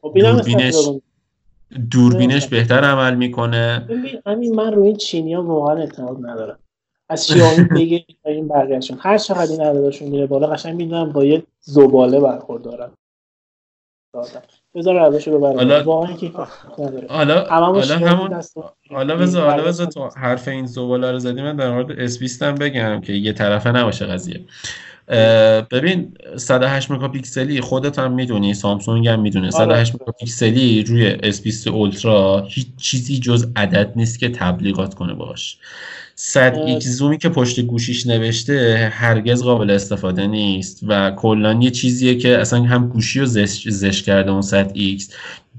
[0.00, 0.74] خب، دوربینش
[1.90, 3.88] دوربینش بهتر عمل می‌کنه.
[4.26, 6.58] همین من روی چینی ها واقعا اعتماد ندارم.
[7.08, 11.42] از شیائومی بگیر این برگشتون هر چقدر این عددشون میره بالا قشنگ می‌دونم با یه
[11.60, 12.90] زباله برخوردارن
[14.74, 15.82] بذار روشو ببرم حالا
[17.08, 18.42] حالا حالا همون
[18.90, 22.54] حالا بذار حالا بذار تو حرف این زباله رو زدی من در مورد S هم
[22.54, 24.40] بگم که یه طرفه نباشه قضیه.
[25.70, 29.50] ببین 108 مگاپیکسلی خودت هم می‌دونی سامسونگ هم می‌دونه.
[29.50, 35.58] 108 مگاپیکسلی روی S20 Ultra هیچ چیزی جز عدد نیست که تبلیغات کنه باش
[36.14, 42.14] 100 X زومی که پشت گوشیش نوشته هرگز قابل استفاده نیست و کلا یه چیزیه
[42.14, 45.10] که اصلا هم گوشی رو زش, زش کرده اون 100 X.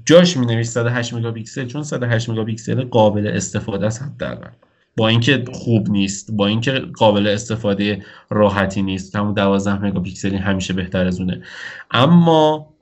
[0.04, 4.50] جاش می نوشت 108 مگاپیکسل چون 108 مگاپیکسل قابل استفاده است حداقل.
[4.96, 11.06] با اینکه خوب نیست با اینکه قابل استفاده راحتی نیست همون 12 مگاپیکسلی همیشه بهتر
[11.06, 11.42] از اونه.
[11.90, 12.74] اما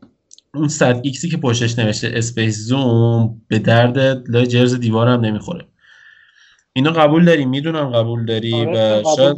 [0.55, 3.99] اون 100 X ی که پشتش نوشته Space Zoom به درد
[4.31, 5.65] لای جرز دیوارم نمی‌خوره.
[6.73, 9.37] اینو قبول داری؟ می‌دونم قبول داری آره و شاید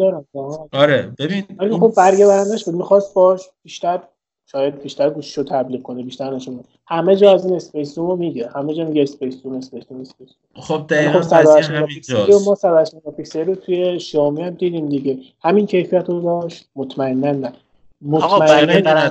[0.72, 2.74] آره ببین ولی خب برگه برندش بود.
[2.74, 4.00] می‌خواست باش بیشتر
[4.46, 8.50] شاید بیشتر گوشیشو تبلیغ کنه بیشتر نشون همه جا از این اسپیس رو میگه.
[8.54, 13.44] همه جا میگه اسپیس زوم اسپیس زوم اسپیس خب دقیقاً خب همینجاست ما 108 مگاپیکسل
[13.46, 15.18] رو توی شامی هم دیدیم دیگه.
[15.44, 16.68] همین کیفیت رو داشت.
[16.76, 17.52] مطمئنا نه.
[18.02, 19.10] مطمئنا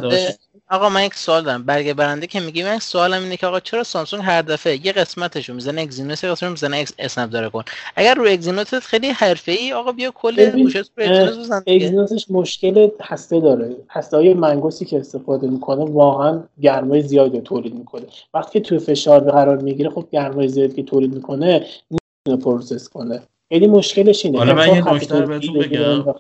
[0.74, 1.64] آقا من یک سوال دارم.
[1.64, 5.54] برگ برنده که میگی من سوالم اینه که آقا چرا سامسونگ هر دفعه یه قسمتشو
[5.54, 7.64] می‌زنه اکزینوس یه قسمتشو می‌زنه اکس اسنپ داره کن.
[7.96, 12.90] اگر رو Exynos خیلی حرفه‌ای آقا بیا کل گوشیت رو Exynos بزن Exynos ش مشکل
[13.02, 13.76] هسته داره.
[13.90, 18.04] هسته های Mongoose ی که استفاده می‌کنه واقعا گرمای زیادی تولید می‌کنه.
[18.34, 23.22] وقتی که توی فشار قرار می‌گیره خب گرمای زیادی که تولید می‌کنه نمی‌تونه process کنه.
[23.50, 24.38] خیلی مشکلش اینه.
[24.38, 26.16] حالا من یه نکته بهتون بگم.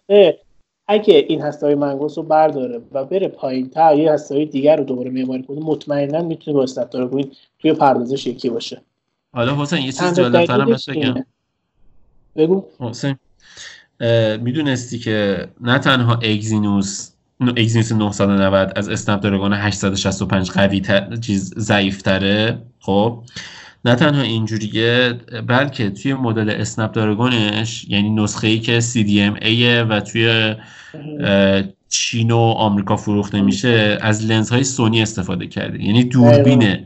[0.87, 5.09] اگه این هسته‌های Mongoose رو برداره و بره پایین تا یه هسته‌های دیگر رو دوباره
[5.09, 8.81] معماری کنه مطمئنا می‌تونه با Snapdragon توی پردازش یکی باشه.
[9.33, 11.25] حالا حسین یه چیز جالب‌ترم بهت بگم.
[12.35, 12.65] بگو.
[12.79, 13.15] حسین
[14.41, 17.09] می‌دونستی که نه تنها اگزینوس
[17.39, 20.81] اگزینوس 990 از اسنپ دراگون 865 قوی
[21.21, 23.23] چیز ضعیف تره خب؟
[23.85, 25.13] نه تنها اینجوریه
[25.47, 30.55] بلکه توی مدل اسنپ دراگونش یعنی نسخه ای که CDMA و توی
[31.89, 35.83] چین و آمریکا فروخته میشه از لنز های سونی استفاده کرده.
[35.83, 36.85] یعنی دوربین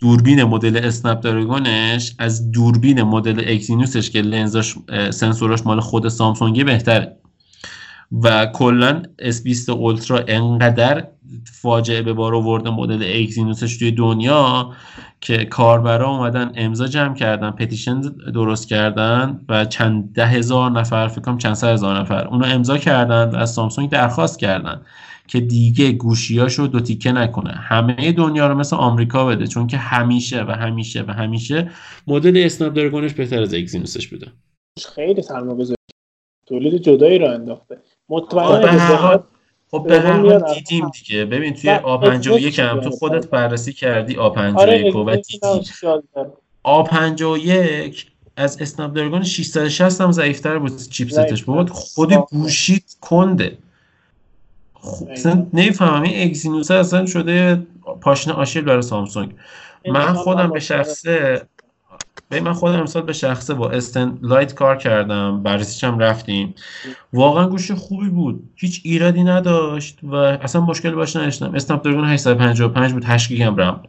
[0.00, 4.74] دوربین مدل Snapdragon ش از دوربین مدل Exynos ش که لنزاش
[5.10, 7.16] سنسوراش مال خود سامسونگی بهتره.
[8.12, 11.06] و کلا S20 Ultra انقدر
[11.52, 14.72] فاجعه به بار آورده مدل Exynos ش توی دنیا
[15.20, 18.00] که کاربرا اومدن امضا جمع کردن petition
[18.34, 23.34] درست کردن و چند ده هزار نفر فکر کنم چند هزار نفر اونو امضا کردن
[23.34, 24.80] از سامسونگ درخواست کردن
[25.28, 27.50] که دیگه گوشیاشو دو تیکه نکنه.
[27.50, 31.70] همه دنیا رو مثل آمریکا بده چون که همیشه و همیشه و همیشه
[32.06, 34.26] مدل اسنپ دراگونش بهتر از اکزینوسش بوده.
[34.94, 35.76] خیلی سرمایه‌گذاری.
[36.46, 37.78] تولید جدایی رو انداخته.
[38.08, 39.24] مطمئنا
[39.70, 41.24] خب به هر حال دیدیم دیگه.
[41.24, 45.40] ببین توی آ 51 هم تو خودت بررسی کردی آ 51 و دیدی
[46.62, 51.44] آ 51 از اسنپ دراگون 660 هم ضعیفتر بود چیپستش.
[51.44, 53.58] بود خود گوشیت کنده.
[54.74, 56.02] خب اصلا نمی‌فهمم.
[56.02, 57.66] این Exynos اصلا شده
[58.00, 59.34] پاشنه آشیل برای سامسونگ.
[59.88, 61.42] من خودم به شخصه
[62.28, 66.54] به من خودم امسال به شخصه با S10 Lite کار کردم بررسیش هم رفتیم.
[67.12, 68.50] واقعا گوشی خوبی بود.
[68.54, 71.54] هیچ ایرادی نداشت و اصلا مشکل باش نداشتم.
[71.54, 73.82] Snapdragon 855 بود 8 گیگ هم رم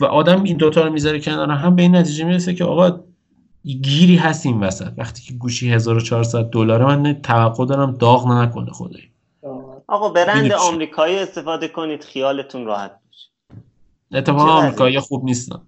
[0.00, 3.00] و آدم این دوتا رو می‌ذاره کنار هم به این نتیجه می‌رسه که آقا
[3.64, 4.92] گیری هست این وسط.
[4.96, 9.10] وقتی که گوشی 1400 دلار من توقع دارم داغ نکنه خدایی.
[9.86, 13.28] آقا برند آمریکایی استفاده کنید خیالتون راحت باشه.
[14.12, 15.60] اتفاقا آمریکایی خوب نیستن.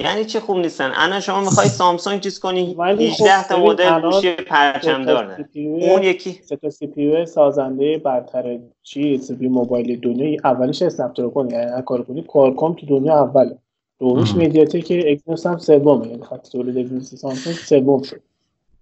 [0.00, 4.32] یعنی چه خوب نیستن؟ الان شما می‌خوای سامسونگ چیز کنی؟ 18 خب تا مدل گوشی
[4.34, 10.40] پرچم داره اون یکی سه تا سی پی سازنده برتر چی؟ سی پی موبایل دنیا.
[10.44, 13.58] اولیش اسنپ دراگون یعنی کار کنی کارکام تو دنیا اوله.
[13.98, 14.34] دومیش.
[14.34, 16.06] مدیاتک اگنوس هم سومه.
[16.08, 18.20] یعنی خط تولید اگنوس سامسونگ سوم شد.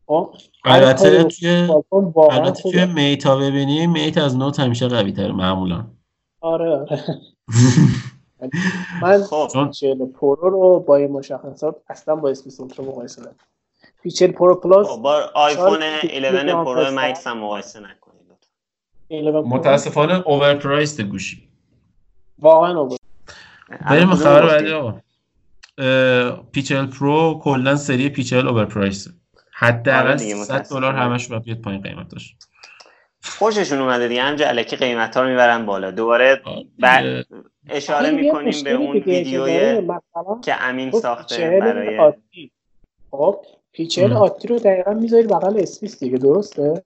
[0.07, 0.31] خب
[0.64, 1.69] البته توی
[2.31, 5.85] البته توی میتا ببینی میت از نوت همیشه قوی تره معمولا.
[6.41, 7.05] آره آره.
[9.03, 13.37] من خب پیچل پرو رو با این مشخصات اصلا با اسپیس اولترا مقایسه نکنم
[14.03, 16.91] پیچل پرو پلاس خب، با آیفون شاید 11 جان پرو.
[17.01, 19.14] مکس هم مقایسه نکنید لطفا.
[19.14, 21.49] 11 پرو متاسفانه اوورپرایسد گوشی
[22.39, 22.97] واقعا اوبر
[23.91, 25.01] بریم خبر بعدی؟ آقا
[26.53, 29.11] P40 Pro کلا سری P40 overprice ه
[29.53, 30.80] حداقل آره 300 متاسفانه.
[30.80, 32.37] دلار همش باید بیاد پایین قیمتش
[33.29, 34.22] خوششون اومده دیگه.
[34.22, 35.91] همجا الکی قیمت ها رو می‌برن بالا.
[35.91, 36.41] دوباره
[36.79, 37.27] بعد.
[37.68, 39.83] اشاره می‌کنیم به اون ویدیوی
[40.45, 42.12] که امین تو ساخته P40 برای
[43.11, 43.37] خب
[43.72, 44.12] P40.
[44.12, 46.83] عادی رو دقیقا می‌ذاری بغل S20 دیگه درسته؟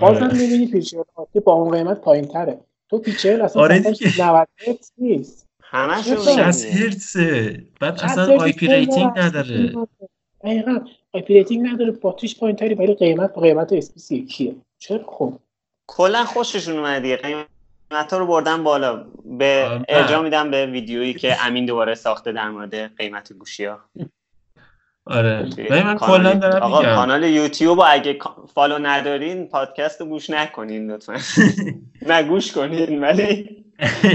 [0.00, 0.32] بازم آره.
[0.32, 2.58] می‌بینی P40 عادی با اون قیمت پایین تره
[2.90, 4.30] تو P40 اصلا آره صفحش دیگه.
[4.30, 5.46] 90 هرتز نیست.
[5.62, 6.84] همشون چرا؟ میگن 60 دیگه.
[6.84, 7.62] هرتزه.
[7.80, 9.72] بعد 60 اصلا هرتز IP rating نداره.
[10.44, 10.80] دقیقا.
[11.12, 14.54] IP rating نداره باتریش پایین تری ولی قیمت با قیمت S20 یکیه.
[14.78, 15.32] چرا؟ خب.
[15.86, 17.00] کلا خوششون اومده.
[17.00, 19.04] دیگه قیمت ها رو بردن بالا.
[19.24, 19.84] به آه، نه.
[19.88, 23.80] ارجاع میدم به ویدیویی که امین دوباره ساخته در مورد قیمت گوشی ها
[25.06, 26.94] آره ولی من کلا کانال دارم آقا میگم.
[26.94, 28.18] کانال یوتیوب اگه
[28.54, 31.16] follow ندارین پادکست رو گوش نکنین لطفا.
[32.08, 33.64] نه گوش کنین ولی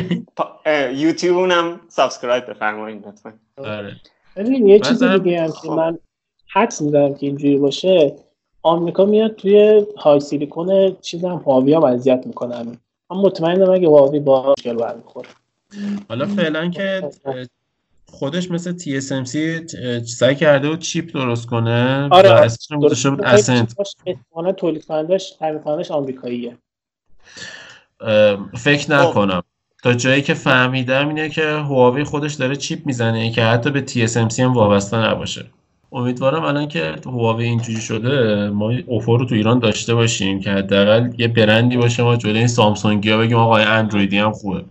[1.03, 3.34] یوتیوب اونم subscribe بفرمایید لطفا.
[3.57, 3.95] آره.
[4.36, 5.69] ببین یه چیزی دیگه هم که خب.
[5.72, 5.97] من
[6.53, 8.15] حدس می‌زنم که اینجوری باشه.
[8.64, 12.78] آمریکا میاد توی HiSilicon چیز هم هواوی هم اذیت می‌کنن
[13.12, 15.30] من مطمئنم اگه هواوی با مشکل برمیخوره
[16.09, 17.09] حالا فعلا که
[18.12, 19.36] خودش مثل TSMC
[19.84, 22.41] اه، سعی کرده بود chip درست کنه آره، و آره.
[22.41, 23.22] اسمش گذاشته بود.
[23.22, 23.74] اسنت
[24.05, 26.57] احتمالاً تولید کنندش تامین کنندش آمریکاییه
[28.57, 28.93] فکر خب.
[28.93, 29.43] نکنم
[29.84, 34.39] تا جایی که فهمیدم اینه که هواوی خودش داره چیپ می‌زنه که حتی به TSMC
[34.39, 35.45] هم وابسته نباشه
[35.91, 41.13] امیدوارم الان که هواوی اینجوری شده ما اوپو رو تو ایران داشته باشیم که حداقل
[41.17, 44.63] یه برندی باشه ما جلوی این سامسونگی ها بگیم آقا اندرویدی هم خوبه.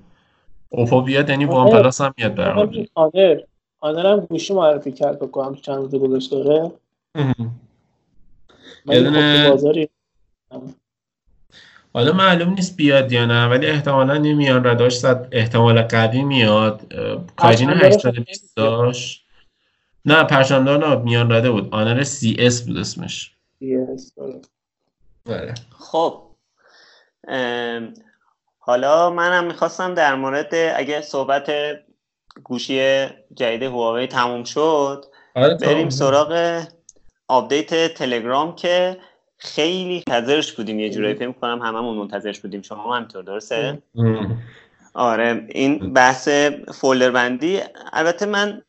[0.68, 1.70] اوپو بیاد یعنی وان.
[1.70, 3.40] پلاس هم میاد همین آنر
[3.80, 6.72] آنر هم گوشی معرفی کرد بکنم چند روز تو
[9.50, 9.88] بازاری
[11.92, 16.92] حالا معلوم نیست بیاد یا نه ولی احتمالا این میان رداش صد احتمال قوی میاد.
[17.38, 19.29] هم 820 داشت.
[20.04, 21.68] نه پرچمدار نه میان رده بود.
[21.74, 23.32] آنر سی اس بود اسمش.
[24.16, 24.40] داره.
[25.26, 25.54] آره.
[25.70, 26.22] خب
[28.58, 31.52] حالا منم می‌خواستم در مورد اگه صحبت
[32.44, 35.90] گوشی جدید هواوی تموم شد آره بریم تمام.
[35.90, 36.62] سراغ
[37.28, 38.96] آپدیت تلگرام که
[39.38, 40.80] خیلی منتظرش بودیم.
[40.80, 42.62] یه جورایی فکر می‌کنم هممون منتظرش بودیم.
[42.62, 43.82] شما هم همینطور درسته.
[44.94, 46.28] آره این بحث
[46.74, 47.60] فولدر بندی
[47.92, 48.62] البته من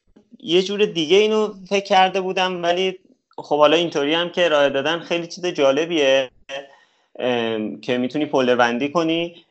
[0.44, 3.00] یه جور دیگه اینو فکر کرده بودم ولی
[3.38, 6.30] خب حالا اینطوری هم که ارائه دادن خیلی چیز جالبیه
[7.82, 9.46] که می‌تونی فولدر بندی کنی.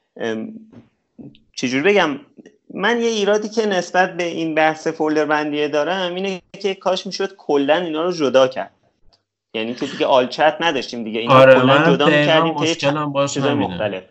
[1.56, 2.20] چجور بگم؟
[2.74, 7.36] من یه ایرادی که نسبت به این بحث فولدر بندیه دارم اینه که کاش می‌شد
[7.36, 8.70] کلا اینا رو جدا کرد.
[9.54, 14.02] یعنی که دیگه آلچت نداشتیم دیگه اینا آره کلا جدا می‌کردیم چیزای مختلف.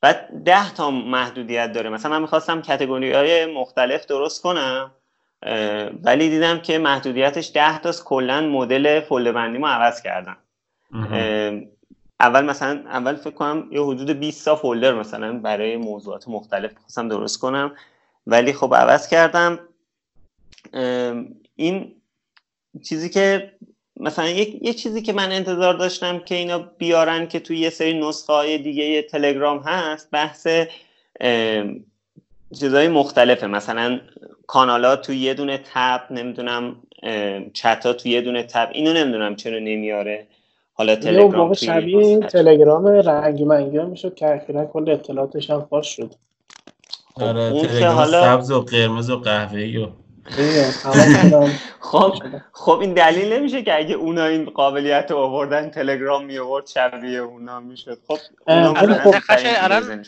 [0.00, 1.90] بعد ده تا محدودیت داره.
[1.90, 4.90] مثلا من می‌خواستم کتگوری های مختلف درست کنم.
[6.02, 10.36] ولی دیدم که محدودیتش ده تاست کلا مدل فولدر بندی ما عوض کردم
[12.20, 17.08] اول مثلا اول فکر کنم یه حدود 20 تا فولدر مثلا برای موضوعات مختلف خواستم
[17.08, 17.72] درست کنم.
[18.26, 19.58] ولی خب عوض کردم.
[21.56, 21.94] این
[22.84, 23.52] چیزی که
[23.96, 28.00] مثلا یک یه چیزی که من انتظار داشتم که اینا بیارن که توی یه سری
[28.00, 30.48] نسخه های دیگه تلگرام هست بحث
[32.60, 33.46] چیزهای مختلفه.
[33.46, 34.00] مثلا
[34.46, 36.76] کانالات توی یه دونه تب نمی‌دونم
[37.52, 40.26] چتا توی یه دونه تب اینو نمی‌دونم چرا نمیاره
[40.72, 42.18] حالا تلگرام توی شبیه.
[42.18, 46.14] تلگرام رنگ منگی می‌شد که اخیرا کل اطلاعاتش هم فاش شد
[47.14, 49.88] خب، آره اون که تلگرام حالا- سبز و قرمز و قهوه‌ای و
[51.80, 52.14] خب
[52.52, 57.18] خب این دلیل نمیشه که اگه اونا این قابلیت رو آوردن تلگرام می آورد شبیه
[57.18, 60.04] اونا می‌شد خب خب- الان-.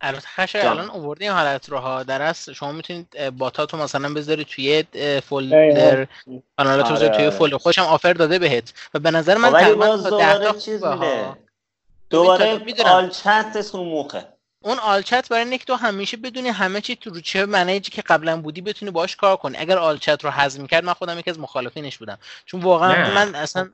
[0.00, 0.66] البته جان.
[0.66, 4.84] الان آوردی این حالت رو ها در اصل شما می‌تونید باتاتو مثلا بذاری توی
[5.28, 6.06] فولدر
[6.58, 7.30] آره، بذاری توی آره.
[7.30, 7.56] فولدر.
[7.56, 8.72] خودش هم آفر داده بهت.
[8.94, 11.24] و به نظر من تقریبا تا ده تا دوباره چیز خوبه میده.
[11.24, 11.36] ها
[12.10, 12.84] دوباره.
[12.84, 14.26] all chat رو مخه.
[14.62, 17.84] اون all chat برای اینه که تو همیشه بدونی همه چی تو رو چه manage
[17.84, 19.56] ی که قبلا بودی بتونی باش کار کنی.
[19.58, 22.18] اگر all chat رو حذف می‌کرد من خودم یکی از مخالفینش بودم.
[22.44, 23.14] چون واقعا نه.
[23.14, 23.70] من اصلا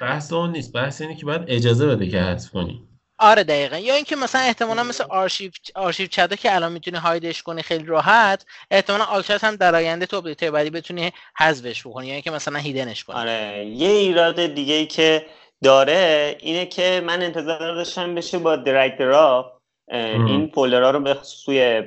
[0.00, 0.72] بحث اون نیست.
[0.72, 2.88] بحث اینه که باید اجازه بده که حذف کنی.
[3.22, 3.76] آره دقیقا.
[3.78, 7.84] یا اینکه مثلا احتمالا مثل آرشیو آرشیو چتا که الان می‌تونی hide ش کنی خیلی
[7.84, 12.30] راحت احتمالا all chat هم در آینده تو اپدیت بعدی بتونی حذفش بکنی یا اینکه
[12.30, 13.16] مثلا hidden ش کنی.
[13.16, 13.66] آره.
[13.66, 15.26] یه ایراد دیگه ای که
[15.62, 19.61] داره اینه که من انتظار داشتم بشه با drag drop
[19.92, 21.82] این folder ها رو به سوی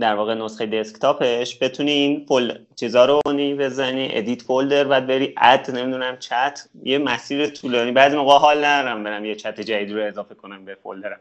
[0.00, 3.20] در واقع نسخه دسکتاپش بتونی این فول چیزا رو
[3.58, 6.68] بزنی edit folder بعد بری add نمی‌دونم چت.
[6.82, 7.92] یه مسیر طولانی.
[7.92, 11.20] بعضی موقع حال ندارم برم یه چت جدید رو اضافه کنم به folder م.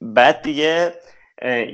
[0.00, 0.94] بعد دیگه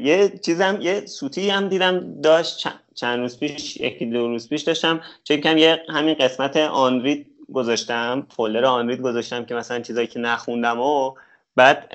[0.02, 2.68] یه چیزم یه سوتی هم دیدم داشت.
[2.94, 5.00] چند روز پیش یکی دو روز پیش داشتم.
[5.24, 10.80] چون کم یه همین قسمت unread گذاشتم folder unread گذاشتم که مثلا چیزایی که نخوندم
[10.80, 11.14] و
[11.56, 11.86] بعد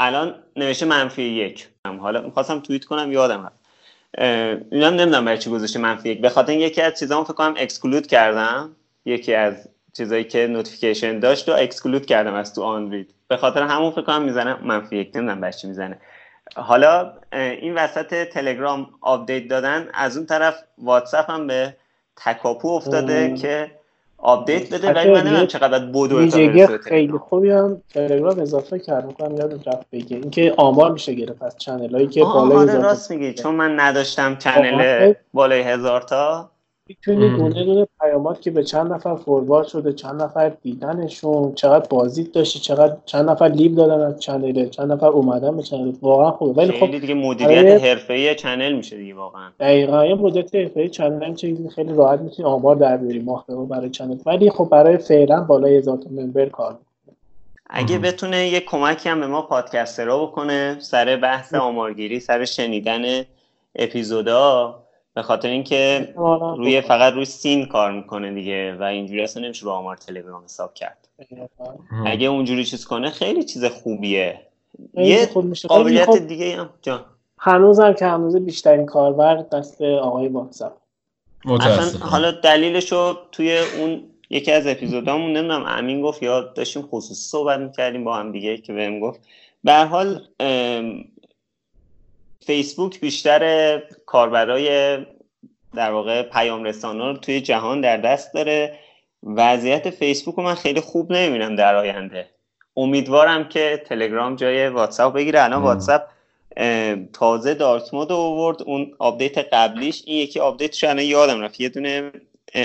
[0.00, 1.68] الان نوشته منفی یک.
[2.00, 3.54] حالا می‌خواستم توییت کنم یادم هست
[4.72, 6.20] اینم نمی‌دونم برای چی گذاشته منفی یک.
[6.20, 8.76] به خاطر یکی از چیزامو فکر کنم exclude کردم.
[9.04, 13.90] یکی از چیزایی که notification داشت و exclude کردم از تو unread به خاطر همون
[13.90, 15.16] فکر کنم می‌زنه منفی یک.
[15.16, 15.98] نمی‌دونم برای چی می‌زنه.
[16.56, 21.76] حالا این وسط تلگرام آپدیت دادن از اون طرف واتساپ هم به
[22.16, 23.79] تکاپو افتاده که
[24.22, 29.06] آپدیت بده ولی من نمی‌دونم چقدر ویژگی خیلی خوبی هم تلگرام اضافه کرد.
[29.06, 30.16] می‌کنم یاد رفت بگه.
[30.16, 33.34] اینکه آمار میشه گرفت از channel هایی که بالای آره راست میگی.
[33.34, 36.50] چون من نداشتم channel بالای هزار تا.
[36.90, 42.32] می‌تونی دونه دونه پیامات که به چند نفر forward شده چند نفر دیدنشون چقدر بازدید
[42.32, 45.92] داشتی چقدر چند نفر leave دادن از channel چند نفر اومدن به channel.
[46.02, 46.62] واقعا خوبه.
[46.62, 49.50] ولی خب دیگه مدیریت حرفه‌ای channel میشه دیگه واقعا.
[49.60, 50.06] دقیقاً.
[50.06, 54.16] یه مدیریت حرفه‌ای channel میشه خیلی راحت می‌تونی آمار در بیاری ماه برای channel.
[54.26, 56.78] ولی خب برای فعلا بالای هزار تا member کار
[57.70, 63.02] اگه بتونه یه کمکی هم به ما podcaster ها بکنه سر بحث آمارگیری سر شنیدن
[63.76, 64.74] اپیزودا
[65.14, 66.14] به خاطر اینکه
[66.56, 70.74] روی فقط روی seen کار می‌کنه دیگه و اینجوری اصلا نمیشه با آمار تلگرام حساب
[70.74, 71.08] کرد.
[72.06, 74.40] اگه اونجوری چیز کنه خیلی چیز خوبیه.
[74.94, 75.28] یه
[75.68, 77.04] قابلیت خب دیگه هم جان.
[77.38, 80.72] هنوزم که هنوز بیشترین کاربر دست آقای واتساپ
[81.60, 87.58] اصلا حالا دلیلشو توی اون یکی از اپیزودامون نمی‌دونم امین گفت یا داشتیم خصوصی صحبت
[87.58, 89.20] می‌کردیم با هم دیگه که بهم گفت.
[89.64, 90.26] به حال
[92.40, 94.98] فیسبوک بیشتر کاربرای
[95.74, 98.78] در واقع پیام رسانا رو توی جهان در دست داره.
[99.22, 102.30] وضعیت فیسبوک رو من خیلی خوب نمی‌بینم در آینده.
[102.76, 105.44] امیدوارم که تلگرام جای واتساپ بگیره.
[105.44, 106.02] الان واتساپ
[107.12, 108.62] تازه dark mode آورد.
[108.62, 111.60] اون آپدیت قبلیش این یکی آپدیت الان یادم رفت.
[111.60, 112.12] یه دونه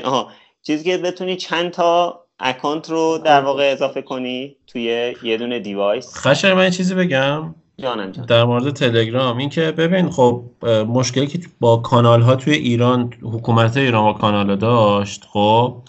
[0.04, 0.32] آها
[0.64, 6.18] چیزی که بتونی چند تا account رو در واقع اضافه کنی توی یه دونه device.
[6.18, 7.56] خشر من چیزی بگم.
[8.28, 10.44] در مورد تلگرام این که ببین خب
[10.88, 15.82] مشکلی که با کانال ها توی ایران حکومت ایران با کانال ها داشت خب؟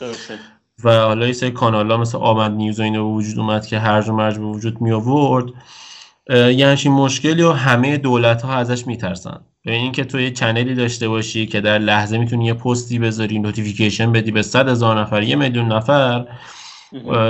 [0.84, 4.08] و حالا یه سری کانال ها مثل آمد نیوز و اینو وجود اومد که هرج
[4.08, 5.46] و مرج به وجود می آورد.
[6.30, 9.40] یه همچین مشکلی و همه دولت ها ازش میترسن.
[9.66, 13.38] ببین اینکه تو یه channel ی داشته باشی که در لحظه می‌تونی یه پستی بذاری
[13.38, 16.26] notification بدی به صد هزار نفر یه میلیون نفر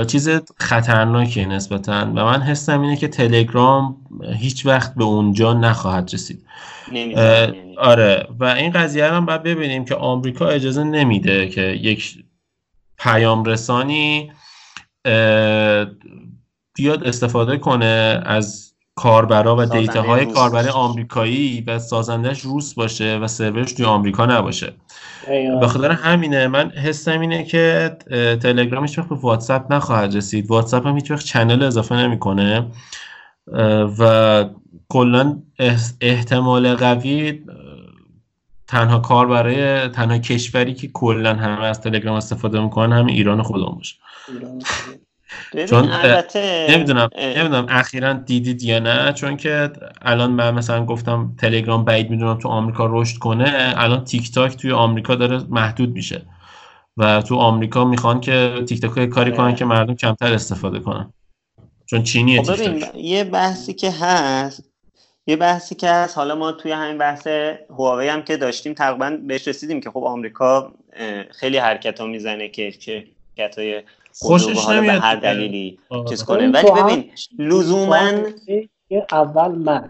[0.07, 1.93] چیز خطرناکه نسبتا.
[1.93, 3.97] و من حسم اینه که تلگرام
[4.37, 6.45] هیچ وقت به اونجا نخواهد رسید.
[7.77, 8.27] آره.
[8.39, 12.23] و این قضیه هم باید ببینیم که آمریکا اجازه نمیده که یک
[12.97, 14.31] پیام رسانی
[16.75, 23.73] بیاد استفاده کنه از کاربرا و دیتاهای کاربر آمریکایی و سازندش روس باشه و سرورش
[23.73, 24.73] توی آمریکا نباشه.
[25.59, 27.97] به خاطر همینه من حسم اینه که
[28.41, 30.51] تلگرام هیچ وقت به واتساپ نخواهد رسید.
[30.51, 32.65] واتساپ هم هیچ وقت چنل اضافه نمی‌کنه.
[33.99, 34.45] و
[34.89, 35.39] کلا
[36.01, 37.43] احتمال قوی
[38.67, 43.75] تنها کار برای تنها کشوری که کلا همه از تلگرام استفاده می‌کنن همه ایران خودمون
[43.75, 43.95] باشه.
[45.69, 45.91] چون
[46.69, 49.71] نمی‌دونم نمی‌دونم اخیرا دیدید یا نه چون که
[50.01, 54.71] الان من مثلا گفتم تلگرام بعید می‌دونم تو آمریکا رشد کنه الان تیک تاک توی
[54.71, 56.21] آمریکا داره محدود میشه
[56.97, 61.13] و تو آمریکا می‌خوان که تیک تاک کاری کنن که مردم کمتر استفاده کنن.
[61.85, 64.63] چون چینیه خب تیک تاک یه بحثی که هست
[65.27, 67.27] یه بحثی که هست حالا ما توی همین بحث
[67.69, 70.73] هواوی هم که داشتیم تقریبا بهش رسیدیم که خب آمریکا
[71.31, 73.83] خیلی حرکت ها می‌زنه که شرکت های
[74.19, 76.51] خوشش نمیاد به هر دلیلی چیز کنه.
[76.51, 78.11] ولی ببین لزوما
[79.11, 79.89] اول من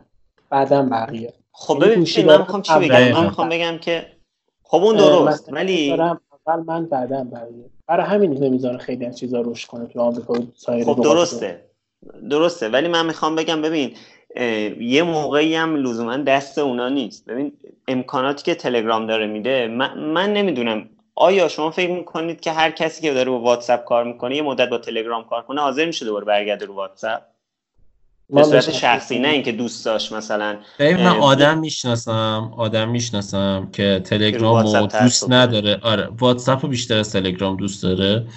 [0.49, 1.33] بعدا بقیه.
[1.51, 4.05] خب ببین من می‌خوام چی بگم؟ من می‌خوام بگم که
[4.63, 7.65] خب اون درست ولی اول من بعدا بقیه.
[7.87, 11.65] برای همین نمی‌ذاره خیلی از چیزا رشد کنه تو آمریکا خب درسته.
[12.29, 12.69] درسته.
[12.69, 13.95] ولی من می‌خوام بگم ببین
[14.79, 17.25] یه موقعی هم لزوما دست اونا نیست.
[17.25, 17.51] ببین
[17.87, 23.01] امکاناتی که تلگرام داره میده من, من نمی‌دونم آیا شما فکر می‌کنید که هر کسی
[23.01, 26.25] که داره با واتساپ کار می‌کنه یه مدت با تلگرام کار کنه حاضر میشه دوباره
[26.25, 27.21] برگرده رو واتساپ؟
[28.29, 34.67] به صورت شخصی نه اینکه دوست داشت مثلا من آدم می‌شناسم آدم می‌شناسم که تلگرام
[34.67, 35.79] رو دوست نداره.
[35.83, 38.27] آره واتساپ رو بیشتر از تلگرام دوست داره.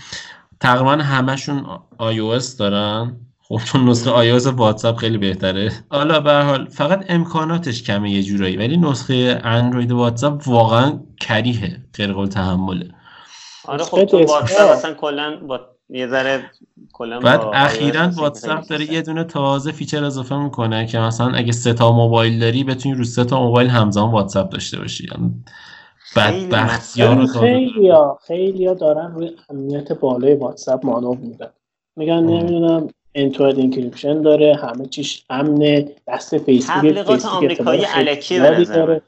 [0.60, 1.66] تقریبا همشون
[1.98, 3.16] آیفون دارن.
[3.50, 5.72] خب چون نسخه iOS واتساپ خیلی بهتره.
[5.90, 12.12] حالا به حال فقط امکاناتش کمه یه جورایی ولی نسخه اندروید واتساپ واقعا کریه غیر
[12.12, 12.88] قابل تحمله.
[13.64, 16.50] آره خب تو واتساپ اصلا کلا با یه ذره
[16.92, 21.72] کلا بعد اخیرا واتساپ داره یه دونه تازه feature اضافه می‌کنه که مثلا اگه سه
[21.72, 25.08] تا موبایل داری بتونی رو سه تا موبایل همزمان واتساپ داشته باشی.
[25.12, 25.44] یعنی
[26.16, 31.50] بدبختی ها رو خیلی ها خیلی ها دارن روی امنیت بالای واتساپ مانو میدن.
[31.96, 39.02] میگن نمی‌دونم انتورد انکریپشن داره همه چیش امن دست فیسبوک تبلیغات آمریکایی الکی داره.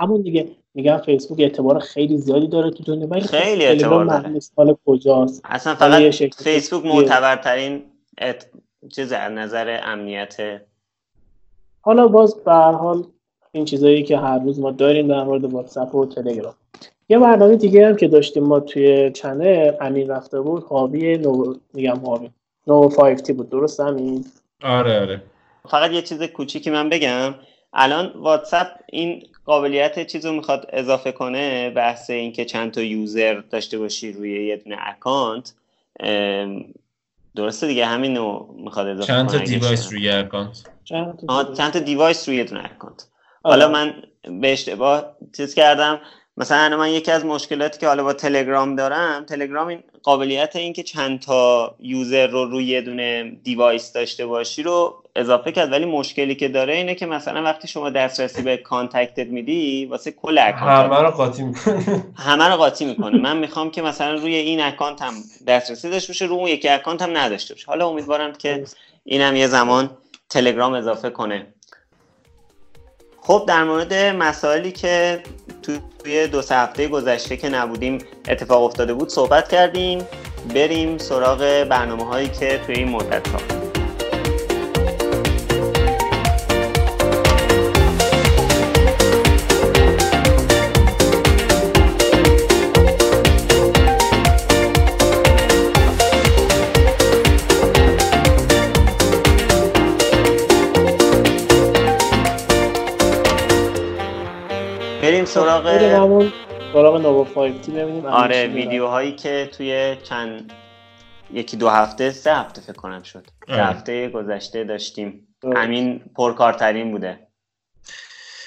[0.00, 4.40] همون دیگه میگن فیسبوک اعتبار خیلی زیادی داره تو دنیا ولی خیلی اعتبار داره.
[4.56, 6.02] حال کجاست؟ اصلا فقط
[6.34, 7.82] فیسبوک معتبرترین
[8.18, 8.46] ات...
[8.94, 10.60] چیز از نظر امنیت.
[11.80, 13.04] حالا باز به هر حال
[13.52, 16.54] این چیزایی که هر روز ما داریم در مورد واتساپ و تلگرام.
[17.08, 21.96] یه برنامه دیگه هم که داشتیم ما توی channel امین رفته بود Huawei Nova میگم
[21.96, 22.30] Huawei
[22.68, 24.24] Nova 5T بود درست همین؟
[24.62, 25.22] آره آره.
[25.70, 27.34] فقط یه چیز کوچیکی من بگم.
[27.72, 33.78] الان واتساپ این قابلیت چیز رو می‌خواد اضافه کنه بحث اینکه چند تا user داشته
[33.78, 35.52] باشی روی یه دونه account
[37.36, 40.68] درسته دیگه همین رو می‌خواد اضافه چند تا device روی account؟
[41.56, 43.06] چند تا device؟ روی یه دونه account.
[43.44, 43.74] حالا آره.
[43.74, 43.94] من
[44.40, 46.00] به اشتباه چیز کردم.
[46.36, 50.82] مثلا من یکی از مشکلاتی که حالا با تلگرام دارم تلگرام این قابلیت این که
[50.82, 55.72] چند تا user رو روی یه دونه device داشته باشی رو اضافه کرد.
[55.72, 60.10] ولی مشکلی که داره اینه که مثلا وقتی شما دسترسی به contact ت میدی واسه
[60.10, 64.34] کل account همه رو قاطی می‌کنه همه رو قاطی می‌کنه من می‌خوام که مثلا روی
[64.34, 65.14] این account هم
[65.46, 67.66] دسترسی داشته باشه روی اون یکی اکانت هم نداشته باشه.
[67.66, 68.64] حالا امیدوارم که
[69.04, 69.90] اینم یه زمان
[70.30, 71.46] تلگرام اضافه کنه.
[73.28, 75.22] خب در مورد مسائلی که
[76.02, 77.98] توی دو سه هفته گذشته که نبودیم
[78.28, 80.04] اتفاق افتاده بود صحبت کردیم.
[80.54, 83.67] بریم سراغ برنامه هایی که توی این مدت ها.
[105.38, 106.30] سراغ
[106.72, 110.52] سراغ نوو 5 تی ببینیم آره ویدیوهایی که توی چند
[111.32, 113.26] یکی دو هفته سه هفته فکر کنم شد.
[113.46, 115.28] سه هفته گذشته داشتیم.
[115.56, 117.28] همین پرکارترین بوده.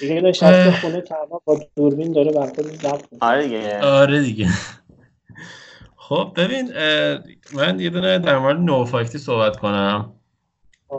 [0.00, 2.52] دیگه نشسته خونه تنها با دوربین داره بر
[3.20, 3.80] آره دیگه.
[3.84, 4.48] آره دیگه.
[5.96, 6.72] خب ببین
[7.52, 10.12] من یه دونه در مورد نو 5 تی صحبت کنم.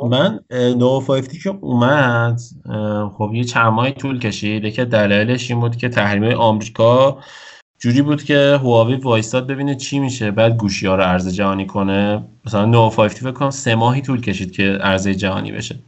[0.02, 2.40] من نو 5 که اومد
[3.18, 4.74] خب یه چند ماهی طول کشید.
[4.74, 7.18] که دلایلش این بود که تحریم آمریکا
[7.80, 12.24] جوری بود که هواوی وایستاد ببینه چی میشه بعد گوشی ها رو عرضه جهانی کنه.
[12.46, 15.80] مثلا نو 5 فکر کنم سه ماهی طول کشید که عرضه جهانی بشه.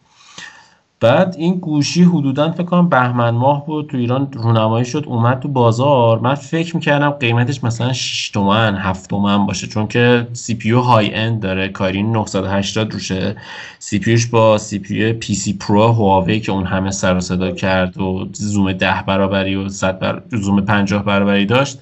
[0.99, 5.47] بعد این گوشی حدودا فکر کنم بهمن ماه بود تو ایران رونمایی شد اومد تو
[5.47, 6.19] بازار.
[6.19, 11.13] من فکر می‌کردم قیمتش مثلا 6 تومن 7 تومن باشه چون که سی پی های
[11.13, 11.67] اند داره.
[11.67, 13.35] کارین 980 روشه.
[13.79, 17.51] سی پی با سی پی پی سی پرو هواوی که اون همه سر و صدا
[17.51, 20.21] کرد و زوم 10 برابری و 100 بر...
[20.31, 21.79] زوم 50 برابری داشت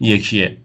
[0.00, 0.56] یکیه.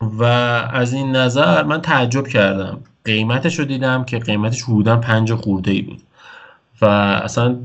[0.00, 0.24] و
[0.72, 2.78] از این نظر من تعجب کردم.
[3.04, 6.02] قیمتش رو دیدم که قیمتش حدودا 5 خورده ای بود.
[6.80, 6.84] و
[7.24, 7.58] اصلا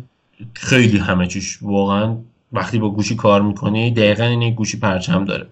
[0.53, 2.17] خیلی همه چیش واقعا
[2.53, 5.47] وقتی با گوشی کار می‌کنی دقیقا این گوشی پرچم داره.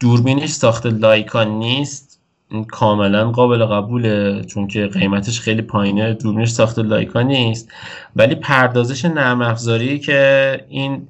[0.00, 2.20] دوربینش ساخت لایکا نیست
[2.68, 6.14] کاملا قابل قبوله چون که قیمتش خیلی پایینه.
[6.14, 7.72] دوربینش ساخت لایکا نیست.
[8.16, 11.08] ولی پردازش نرم افزاری که این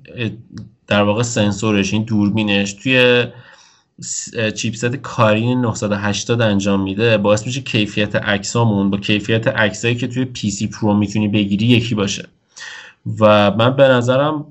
[0.87, 3.27] در واقع سنسورش این دوربینش توی
[4.55, 7.19] chipset Kirin 980 انجام میده.
[7.19, 11.95] باعث میشه کیفیت عکسامون با کیفیت عکسایی که توی پی سی پرو می‌تونی بگیری یکی
[11.95, 12.29] باشه.
[13.21, 14.47] و من به نظرم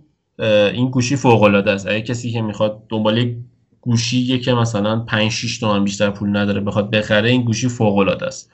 [0.73, 1.87] این گوشی فوق العاده است.
[1.87, 3.35] اگه کسی که می‌خواد دنبال
[3.81, 8.25] گوشی که مثلا 5 6 تومن بیشتر پول نداره بخواد بخره این گوشی فوق العاده
[8.25, 8.51] است.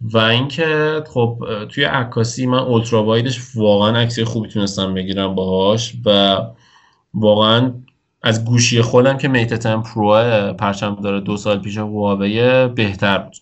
[0.00, 5.92] و اینکه خب توی عکاسی من ultra wide ش واقعا عکس خوبی تونستم بگیرم باهاش
[6.04, 6.38] و
[7.14, 7.72] واقعا
[8.22, 13.36] از گوشی خودم که Mate 10 Pro پرچم داره دو سال پیش هواوی بهتر بود.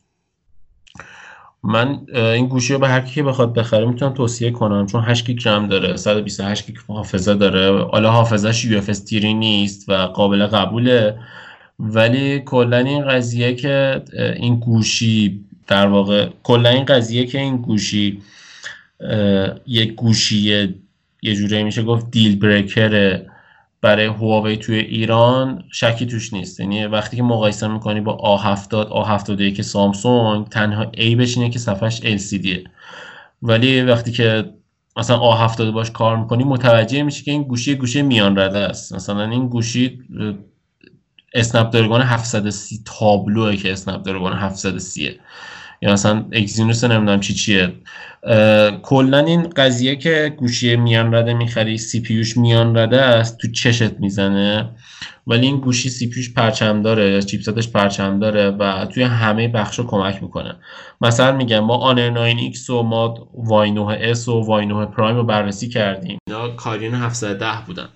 [1.62, 5.48] من این گوشی رو به هر کی بخواد بخره می‌تونم توصیه کنم چون 8 گیگ
[5.48, 7.84] رم داره 128 گیگ حافظه داره.
[7.84, 11.18] حالا حافظش UFS نیست و قابل قبوله.
[11.78, 14.02] ولی کلا این قضیه که
[14.36, 18.22] این گوشی در واقع کلا این قضیه که این گوشی
[19.66, 20.38] یک گوشی
[21.22, 23.20] یه جوری میشه گفت دیل بریکر
[23.82, 26.60] برای هواوی توی ایران شکی توش نیست.
[26.60, 28.88] یعنی وقتی که مقایسه می‌کنی با A70
[29.28, 32.68] A71 سامسونگ تنها A بشینه که صفحش LCDه
[33.42, 34.54] ولی وقتی که
[34.96, 38.94] مثلا A70 باش کار می‌کنی متوجه میشه که این گوشی گوشی میان رده است.
[38.94, 39.98] مثلا این گوشی
[41.34, 45.20] اسنپ درگان 730 تابلوه که اسنپ درگان 730
[45.82, 47.72] یا مثلا اکزینوس نمی‌دونم چی چیه.
[48.82, 53.92] کلا این قضیه که گوشی میان رده می‌خری سی پیوش میان رده است تو چشت
[54.00, 54.68] می‌زنه.
[55.26, 59.86] ولی این گوشی سی پیوش پرچم داره چیپستش پرچم داره و توی همه بخش رو
[59.86, 60.54] کمک می‌کنه.
[61.00, 65.24] مثلا میگم ما آنر 9X و ما وای 9 S و وای 9 پرایم رو
[65.24, 66.18] بررسی کردیم.
[66.28, 67.88] اینا کارین 710 بودن.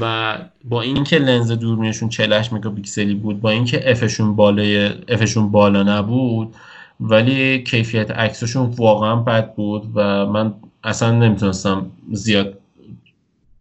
[0.00, 6.54] و با اینکه لنز دوربینشون 48 مگاپیکسلی بود با اینکه افشون بالای افشون بالا نبود
[7.02, 12.58] ولی کیفیت عکسشون واقعا بد بود و من اصلا نمی‌تونستم زیاد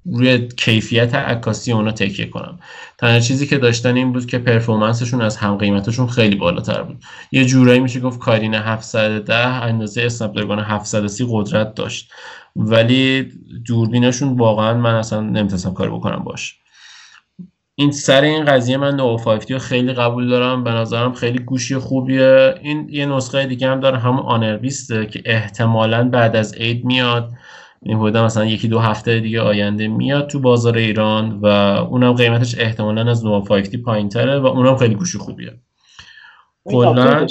[0.06, 2.60] روی کیفیت عکاسی اونا تکیه کنم.
[2.98, 7.04] تنها چیزی که داشتن این بود که پرفورمنسشون از هم قیمتشون خیلی بالاتر بود.
[7.32, 12.12] یه جورایی میشه گفت کارین 710 اندازه اسنپ درگان 730 قدرت داشت.
[12.56, 13.32] ولی
[13.68, 16.56] دوربینشون واقعا من اصلا نمی‌تونستم کار بکنم باش.
[17.76, 20.64] این سر این قضیه من نو 5 رو خیلی قبول دارم.
[20.64, 22.56] به نظرم خیلی گوشی خوبیه.
[22.62, 27.30] این یه نسخه دیگه هم داره همون آنر 20 که احتمالا بعد از عید میاد.
[27.84, 32.60] این بوده مثلا یکی دو هفته دیگه آینده میاد تو بازار ایران و اونم قیمتش
[32.60, 35.54] احتمالا از نو 5 پایین تره و اونم خیلی گوشی خوبیه.
[36.66, 37.28] کلا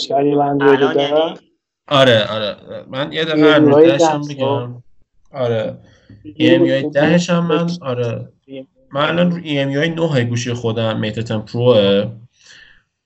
[1.88, 2.57] آره آره.
[2.91, 4.82] من یه دقیقه اندرویدش هم بگم
[5.32, 5.78] آره.
[6.93, 8.28] 10 هم من آره.
[8.93, 12.05] من الان رو EMUI 9 گوشی خودم Mate 10 Pro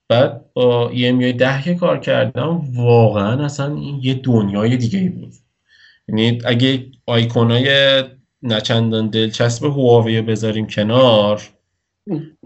[0.09, 5.33] بعد با EMUI 10 که کار کردم واقعا اصلا این یه دنیای دیگه بود.
[6.09, 8.03] یعنی اگه آیکونای
[8.43, 11.43] نچندان دلچسب هواوی بذاریم کنار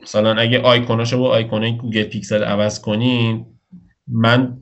[0.02, 3.60] مثلا اگه آیکوناشو با آیکونای گوگل پیکسل عوض کنیم
[4.08, 4.58] من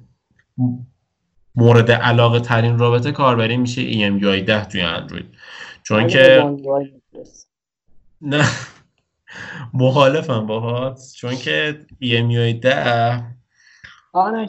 [1.54, 5.26] مورد علاقه ترین رابطه کاربری میشه EMUI 10 توی اندروید
[5.82, 6.44] چون که
[8.22, 8.44] نه.
[9.74, 13.24] مخالفم باهات چون که EMUI 10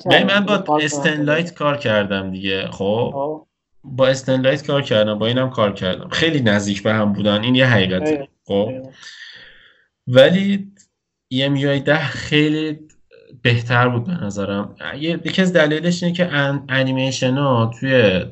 [0.06, 2.68] من با استنلایت کار کردم دیگه.
[2.72, 3.14] خب.
[3.84, 6.10] با استنلایت کار کردم با اینم کار کردم.
[6.10, 8.28] خیلی نزدیک به هم بودن این یه حقیقته.
[8.46, 8.70] خب.
[10.08, 10.72] ولی
[11.34, 12.80] EMUI 10 خیلی
[13.42, 14.76] بهتر بود به نظرم.
[15.02, 16.34] یکی از دلیلش اینه که
[16.70, 18.26] انیمیشن ها توی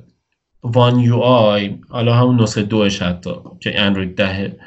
[0.63, 4.57] One UI حالا همون نسخه دوش حتی که اندروید دهه.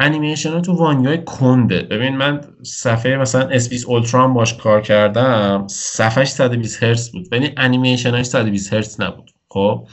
[0.00, 5.66] انیمیشن ها تو One UI کنده ببین من صفحه مثلا S20 Ultra باش کار کردم
[5.70, 7.28] صفحش 120 هرتز بود.
[7.32, 9.30] ولی انیمیشنش 120 هرتز نبود.
[9.48, 9.86] خب؟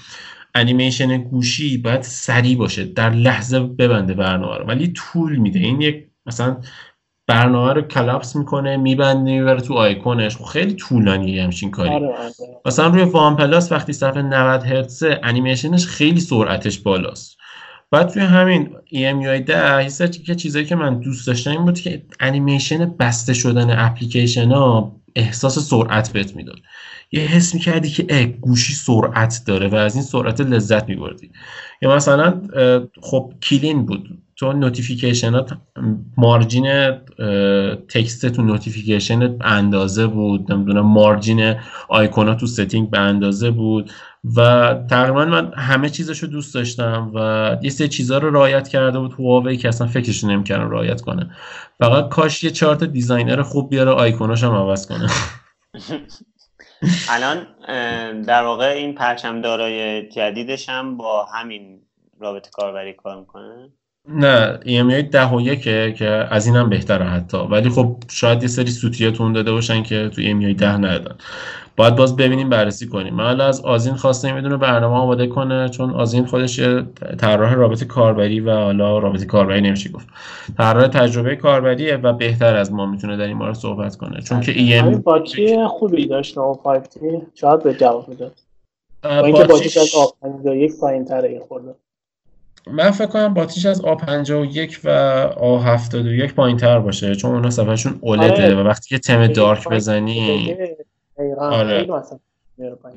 [0.55, 4.65] انیمیشن گوشی باید سریع باشه در لحظه ببنده برنامه رو.
[4.65, 5.59] ولی طول میده.
[5.59, 6.57] این یک مثلا
[7.27, 10.37] برنامه رو collapse می‌کنه میبنده می‌بره تو آیکونش.
[10.37, 11.89] خب خیلی طولانیه همچین کاری.
[11.89, 12.31] آره، آره.
[12.65, 17.34] مثلا روی OnePlus وقتی صفحه 90 هرتز انیمیشنش خیلی سرعتش بالاست.
[17.95, 22.05] بعد توی همین EMUI 10 یه که چیزایی که من دوست داشتم این بود که
[22.19, 26.57] انیمیشن بسته شدن اپلیکیشن ها احساس سرعت بهت می‌داد.
[27.11, 31.31] یه حس می‌کردی که ای گوشی سرعت داره و از این سرعت لذت میبردی.
[31.81, 32.41] یا مثلا
[33.01, 34.17] خب clean بود.
[34.37, 35.45] تو notification
[36.17, 36.91] margin
[37.89, 41.55] text تو notification اندازه بود نمی‌دونم margin
[41.89, 43.91] آیکونا تو setting به اندازه بود
[44.35, 48.99] و تقریبا من همه چیزش رو دوست داشتم و یه سری چیزها رو رعایت کرده
[48.99, 49.13] بود.
[49.13, 51.31] هواوی که اصلا فکرش نمی‌کردم رعایت کنه.
[51.79, 55.09] فقط کاش یه چارتا designer خوب بیاره آیکوناش هم عوض کنه.
[57.09, 57.47] الان
[58.21, 61.81] در واقع این پرچم دارای جدیدش هم با همین
[62.19, 63.69] رابطه کاربری کار می‌کنه.
[64.09, 67.37] نه EMI ده و یکه که از اینم بهتره حتی.
[67.37, 71.15] ولی خب شاید یه سری سوتیه داده باشن که تو EMI ده ندادن
[71.77, 73.13] باید باز ببینیم بررسی کنیم.
[73.15, 76.59] من از آزین خواستم می‌دونه برنامه آماده کنه چون آزین خودش
[77.17, 80.07] طراح رابطه کاربری و حالا رابطه کاربری نمیشه گفت.
[80.57, 84.21] طراح تجربه کاربریه و بهتر از ما می‌تونه در این مورد صحبت کنه.
[84.21, 86.81] چون که EM باچی خوبی داشت؟ 5
[87.35, 88.33] شاید به جواب می‌داد
[89.03, 91.75] با اینکه باچیش از آب یک پایین تره خورده.
[92.71, 98.45] من فکر کنم باتیش از A51 و A71 پایین تر باشه چون اونا صفحهشون اولده
[98.45, 98.55] آره.
[98.55, 100.55] و وقتی که تم دارک بزنی
[101.39, 101.87] آره.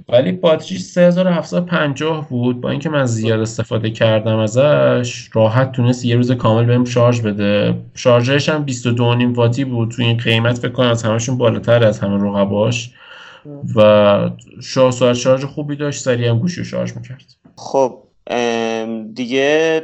[0.09, 2.61] ولی باتریش 3750 بود.
[2.61, 7.75] با اینکه من زیاد استفاده کردم ازش راحت تونست یه روز کامل بهم شارژ بده.
[7.95, 9.91] شارژرش هم 22.5 واتی بود.
[9.91, 12.95] تو این قیمت فکر کنم از همشون بالاتر از همه رقباش.
[13.77, 14.31] و
[14.63, 16.03] شارژ سرعت شارژ خوبی داشت.
[16.03, 17.25] سریع هم گوشی رو شارژ می‌کرد.
[17.57, 18.03] خب
[19.15, 19.83] دیگه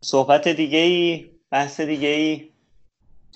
[0.00, 2.48] صحبت دیگه ای بحث دیگه ای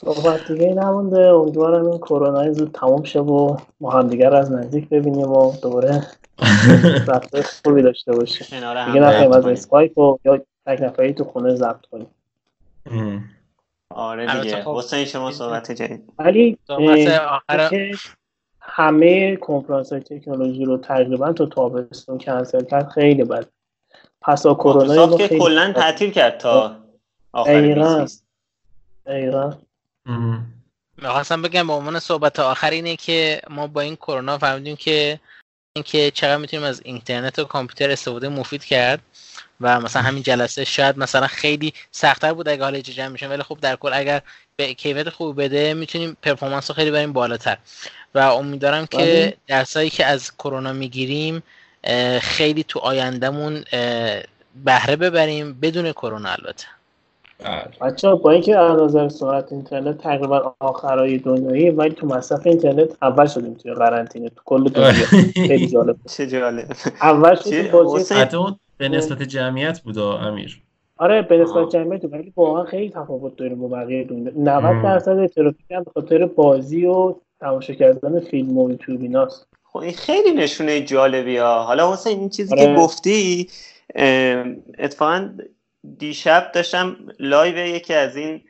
[0.00, 1.20] صحبت دیگه ای نمونده.
[1.20, 6.06] امیدوارم این کرونا زود تموم شه و ما هم دیگر از نزدیک ببینیم و دوباره
[7.08, 8.46] رفته خوبی داشته باشیم.
[8.86, 10.36] دیگه نخواهیم از اسکایپ و یا
[10.66, 12.06] تک نفری تو خونه ضبط کنیم.
[13.90, 14.62] آره دیگه.
[14.62, 16.12] خب حسین شما صحبت جدید.
[16.18, 16.58] ولی
[18.60, 23.46] همه کنفرانس های تکنولوژی رو تقریبا تو تابستون کنسل کرد خیلی بد.
[24.22, 26.76] پسا کرونا که کلا تعطیل کرد تا
[27.32, 28.06] آخر
[29.06, 29.52] دقیقا.
[31.02, 35.20] می‌خواستم بگم به عنوان صحبت آخر اینه که ما با این کرونا فهمیدیم که
[35.76, 39.00] اینکه چقدر می‌تونیم از اینترنت و کامپیوتر استفاده مفید کرد
[39.60, 43.58] و مثلا همین جلسه شاید مثلا خیلی سختتر بود اگه حالا جمع میشه ولی خب
[43.60, 44.22] در کل اگر
[44.56, 47.58] به کیفیت خوب بده می‌تونیم پرفورمنس رو خیلی بریم بالاتر.
[48.14, 51.42] و امیدوارم که درسایی که از کرونا می‌گیریم
[52.20, 53.64] خیلی تو آیندهمون
[54.64, 56.66] بهره ببریم بدون کرونا البته.
[57.44, 57.90] بله.
[57.90, 63.26] بچه با اینکه از نظر سرعت اینترنت تقریبا آخرای دنیایی ولی تو مصرف اینترنت اول
[63.26, 64.28] شدیم توی قرنطینه.
[64.28, 65.06] تو کل دنیا.
[65.34, 65.96] خیلی جالب.
[66.16, 66.64] چه جالب.
[67.02, 68.14] اول شدیم بازی
[68.76, 70.60] به نسبت جمعیت بود امیر.
[70.96, 74.32] آره به نسبت جمعیت ولی واقعا خیلی تفاوت داره با بقیه دنیا.
[74.36, 79.46] 90 درصد ترافیک هم به خاطر بازی و تماشا کردن فیلم و یوتیوب ایناست.
[79.72, 82.66] خب این خیلی نشونه جالبی ها حالا حسین این چیزی آره.
[82.66, 83.50] که گفتی
[84.78, 85.30] اتفاقا
[85.98, 88.40] دیشب داشتم live یکی از این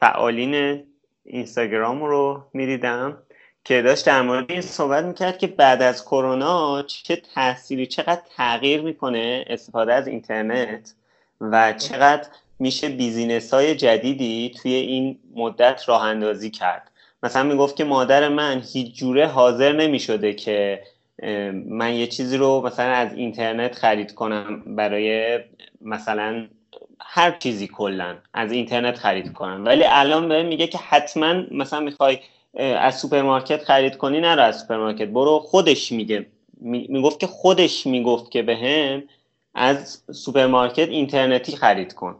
[0.00, 0.82] فعالین
[1.24, 3.18] اینستاگرام رو می‌دیدم
[3.64, 8.82] که داشت در مورد این صحبت می‌کرد که بعد از کرونا چه تأثیری چقدر تغییر
[8.82, 10.94] می‌کنه استفاده از اینترنت
[11.40, 16.90] و چقدر میشه business های جدیدی توی این مدت راه اندازی کرد
[17.22, 20.82] مثلا می‌گفت که مادر من هیچ جوره حاضر نمی‌شده که
[21.66, 25.38] من یه چیزی رو مثلا از اینترنت خرید کنم برای
[25.80, 26.48] مثلا
[27.00, 29.64] هر چیزی کلا از اینترنت خرید کنم.
[29.64, 32.18] ولی الان به میگه که حتما مثلا می‌خوای
[32.58, 35.08] از سوپرمارکت خرید کنی نرو از سوپرمارکت.
[35.08, 36.26] برو خودش میگه.
[36.62, 39.02] می‌گفت که خودش می‌گفت که به هم
[39.54, 42.16] از سوپرمارکت اینترنتی خرید کن.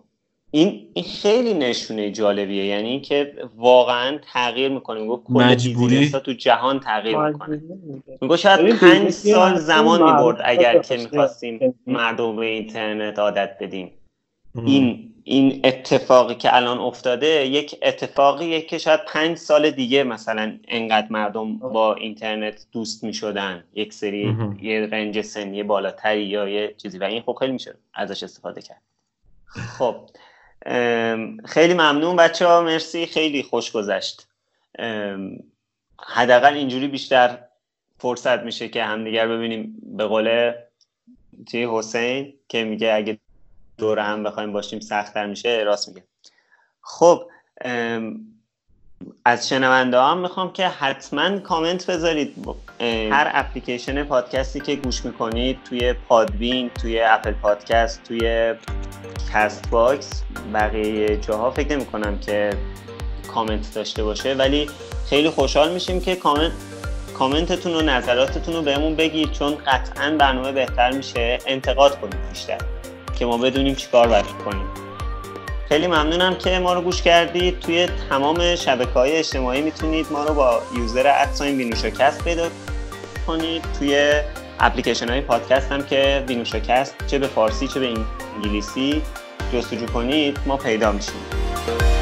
[0.50, 2.64] این این خیلی نشونه جالبیه.
[2.64, 5.00] یعنی اینکه واقعا تغییر می‌کنه.
[5.00, 7.62] میگه کل تو جهان تغییر می‌کنه.
[8.22, 13.90] میگه شاید پنج سال زمان می‌برد اگر که می‌خواستیم مردم به اینترنت عادت بدیم.
[14.64, 21.06] این این اتفاقی که الان افتاده یک اتفاقیه که شاید پنج سال دیگه مثلا انقدر
[21.10, 23.64] مردم با اینترنت دوست می‌شدن.
[23.74, 26.98] یک سری یه رنج سنی بالاتری یا یه چیزی.
[26.98, 28.82] و این خب خیلی میشه ازش استفاده کرد.
[29.78, 29.96] خب.
[31.44, 34.26] خیلی ممنون بچه ها مرسی خیلی خوش گذشت.
[36.00, 37.38] حداقل اینجوری بیشتر
[37.98, 39.76] فرصت میشه که همدیگر ببینیم.
[39.82, 40.52] به قول
[41.50, 43.18] چی حسین که میگه اگه
[43.78, 46.02] دور هم بخوایم باشیم سختتر میشه راست میگه.
[46.80, 47.28] خب
[49.24, 52.34] از شنونده هم می‌خوام که حتما کامنت بذارید.
[53.10, 58.54] هر اپلیکیشن پادکستی که گوش می‌کنید توی پادبین توی Apple Podcast توی
[59.34, 60.22] Castbox
[60.54, 62.50] بقیه جاها فکر نمی کنم که
[63.34, 64.70] کامنت داشته باشه ولی
[65.08, 66.52] خیلی خوشحال میشیم که کامنت
[67.18, 72.58] کامنتتون و نظراتتون رو بهمون بگید چون قطعا برنامه بهتر میشه انتقاد کنید بیشتر
[73.18, 74.66] که ما بدونیم چیکار باید کنیم.
[75.68, 77.60] خیلی ممنونم که ما رو گوش کردید.
[77.60, 82.48] توی تمام شبکه های اجتماعی می‌تونید ما رو با user at sign وینوشاکست پیدا
[83.26, 83.62] کنید.
[83.78, 84.12] توی
[84.60, 87.94] اپلیکیشن های پادکست هم که وینوشاکست چه به فارسی چه به
[88.36, 89.02] انگلیسی.
[89.52, 91.99] جستجو کنید ما پیدا میشیم.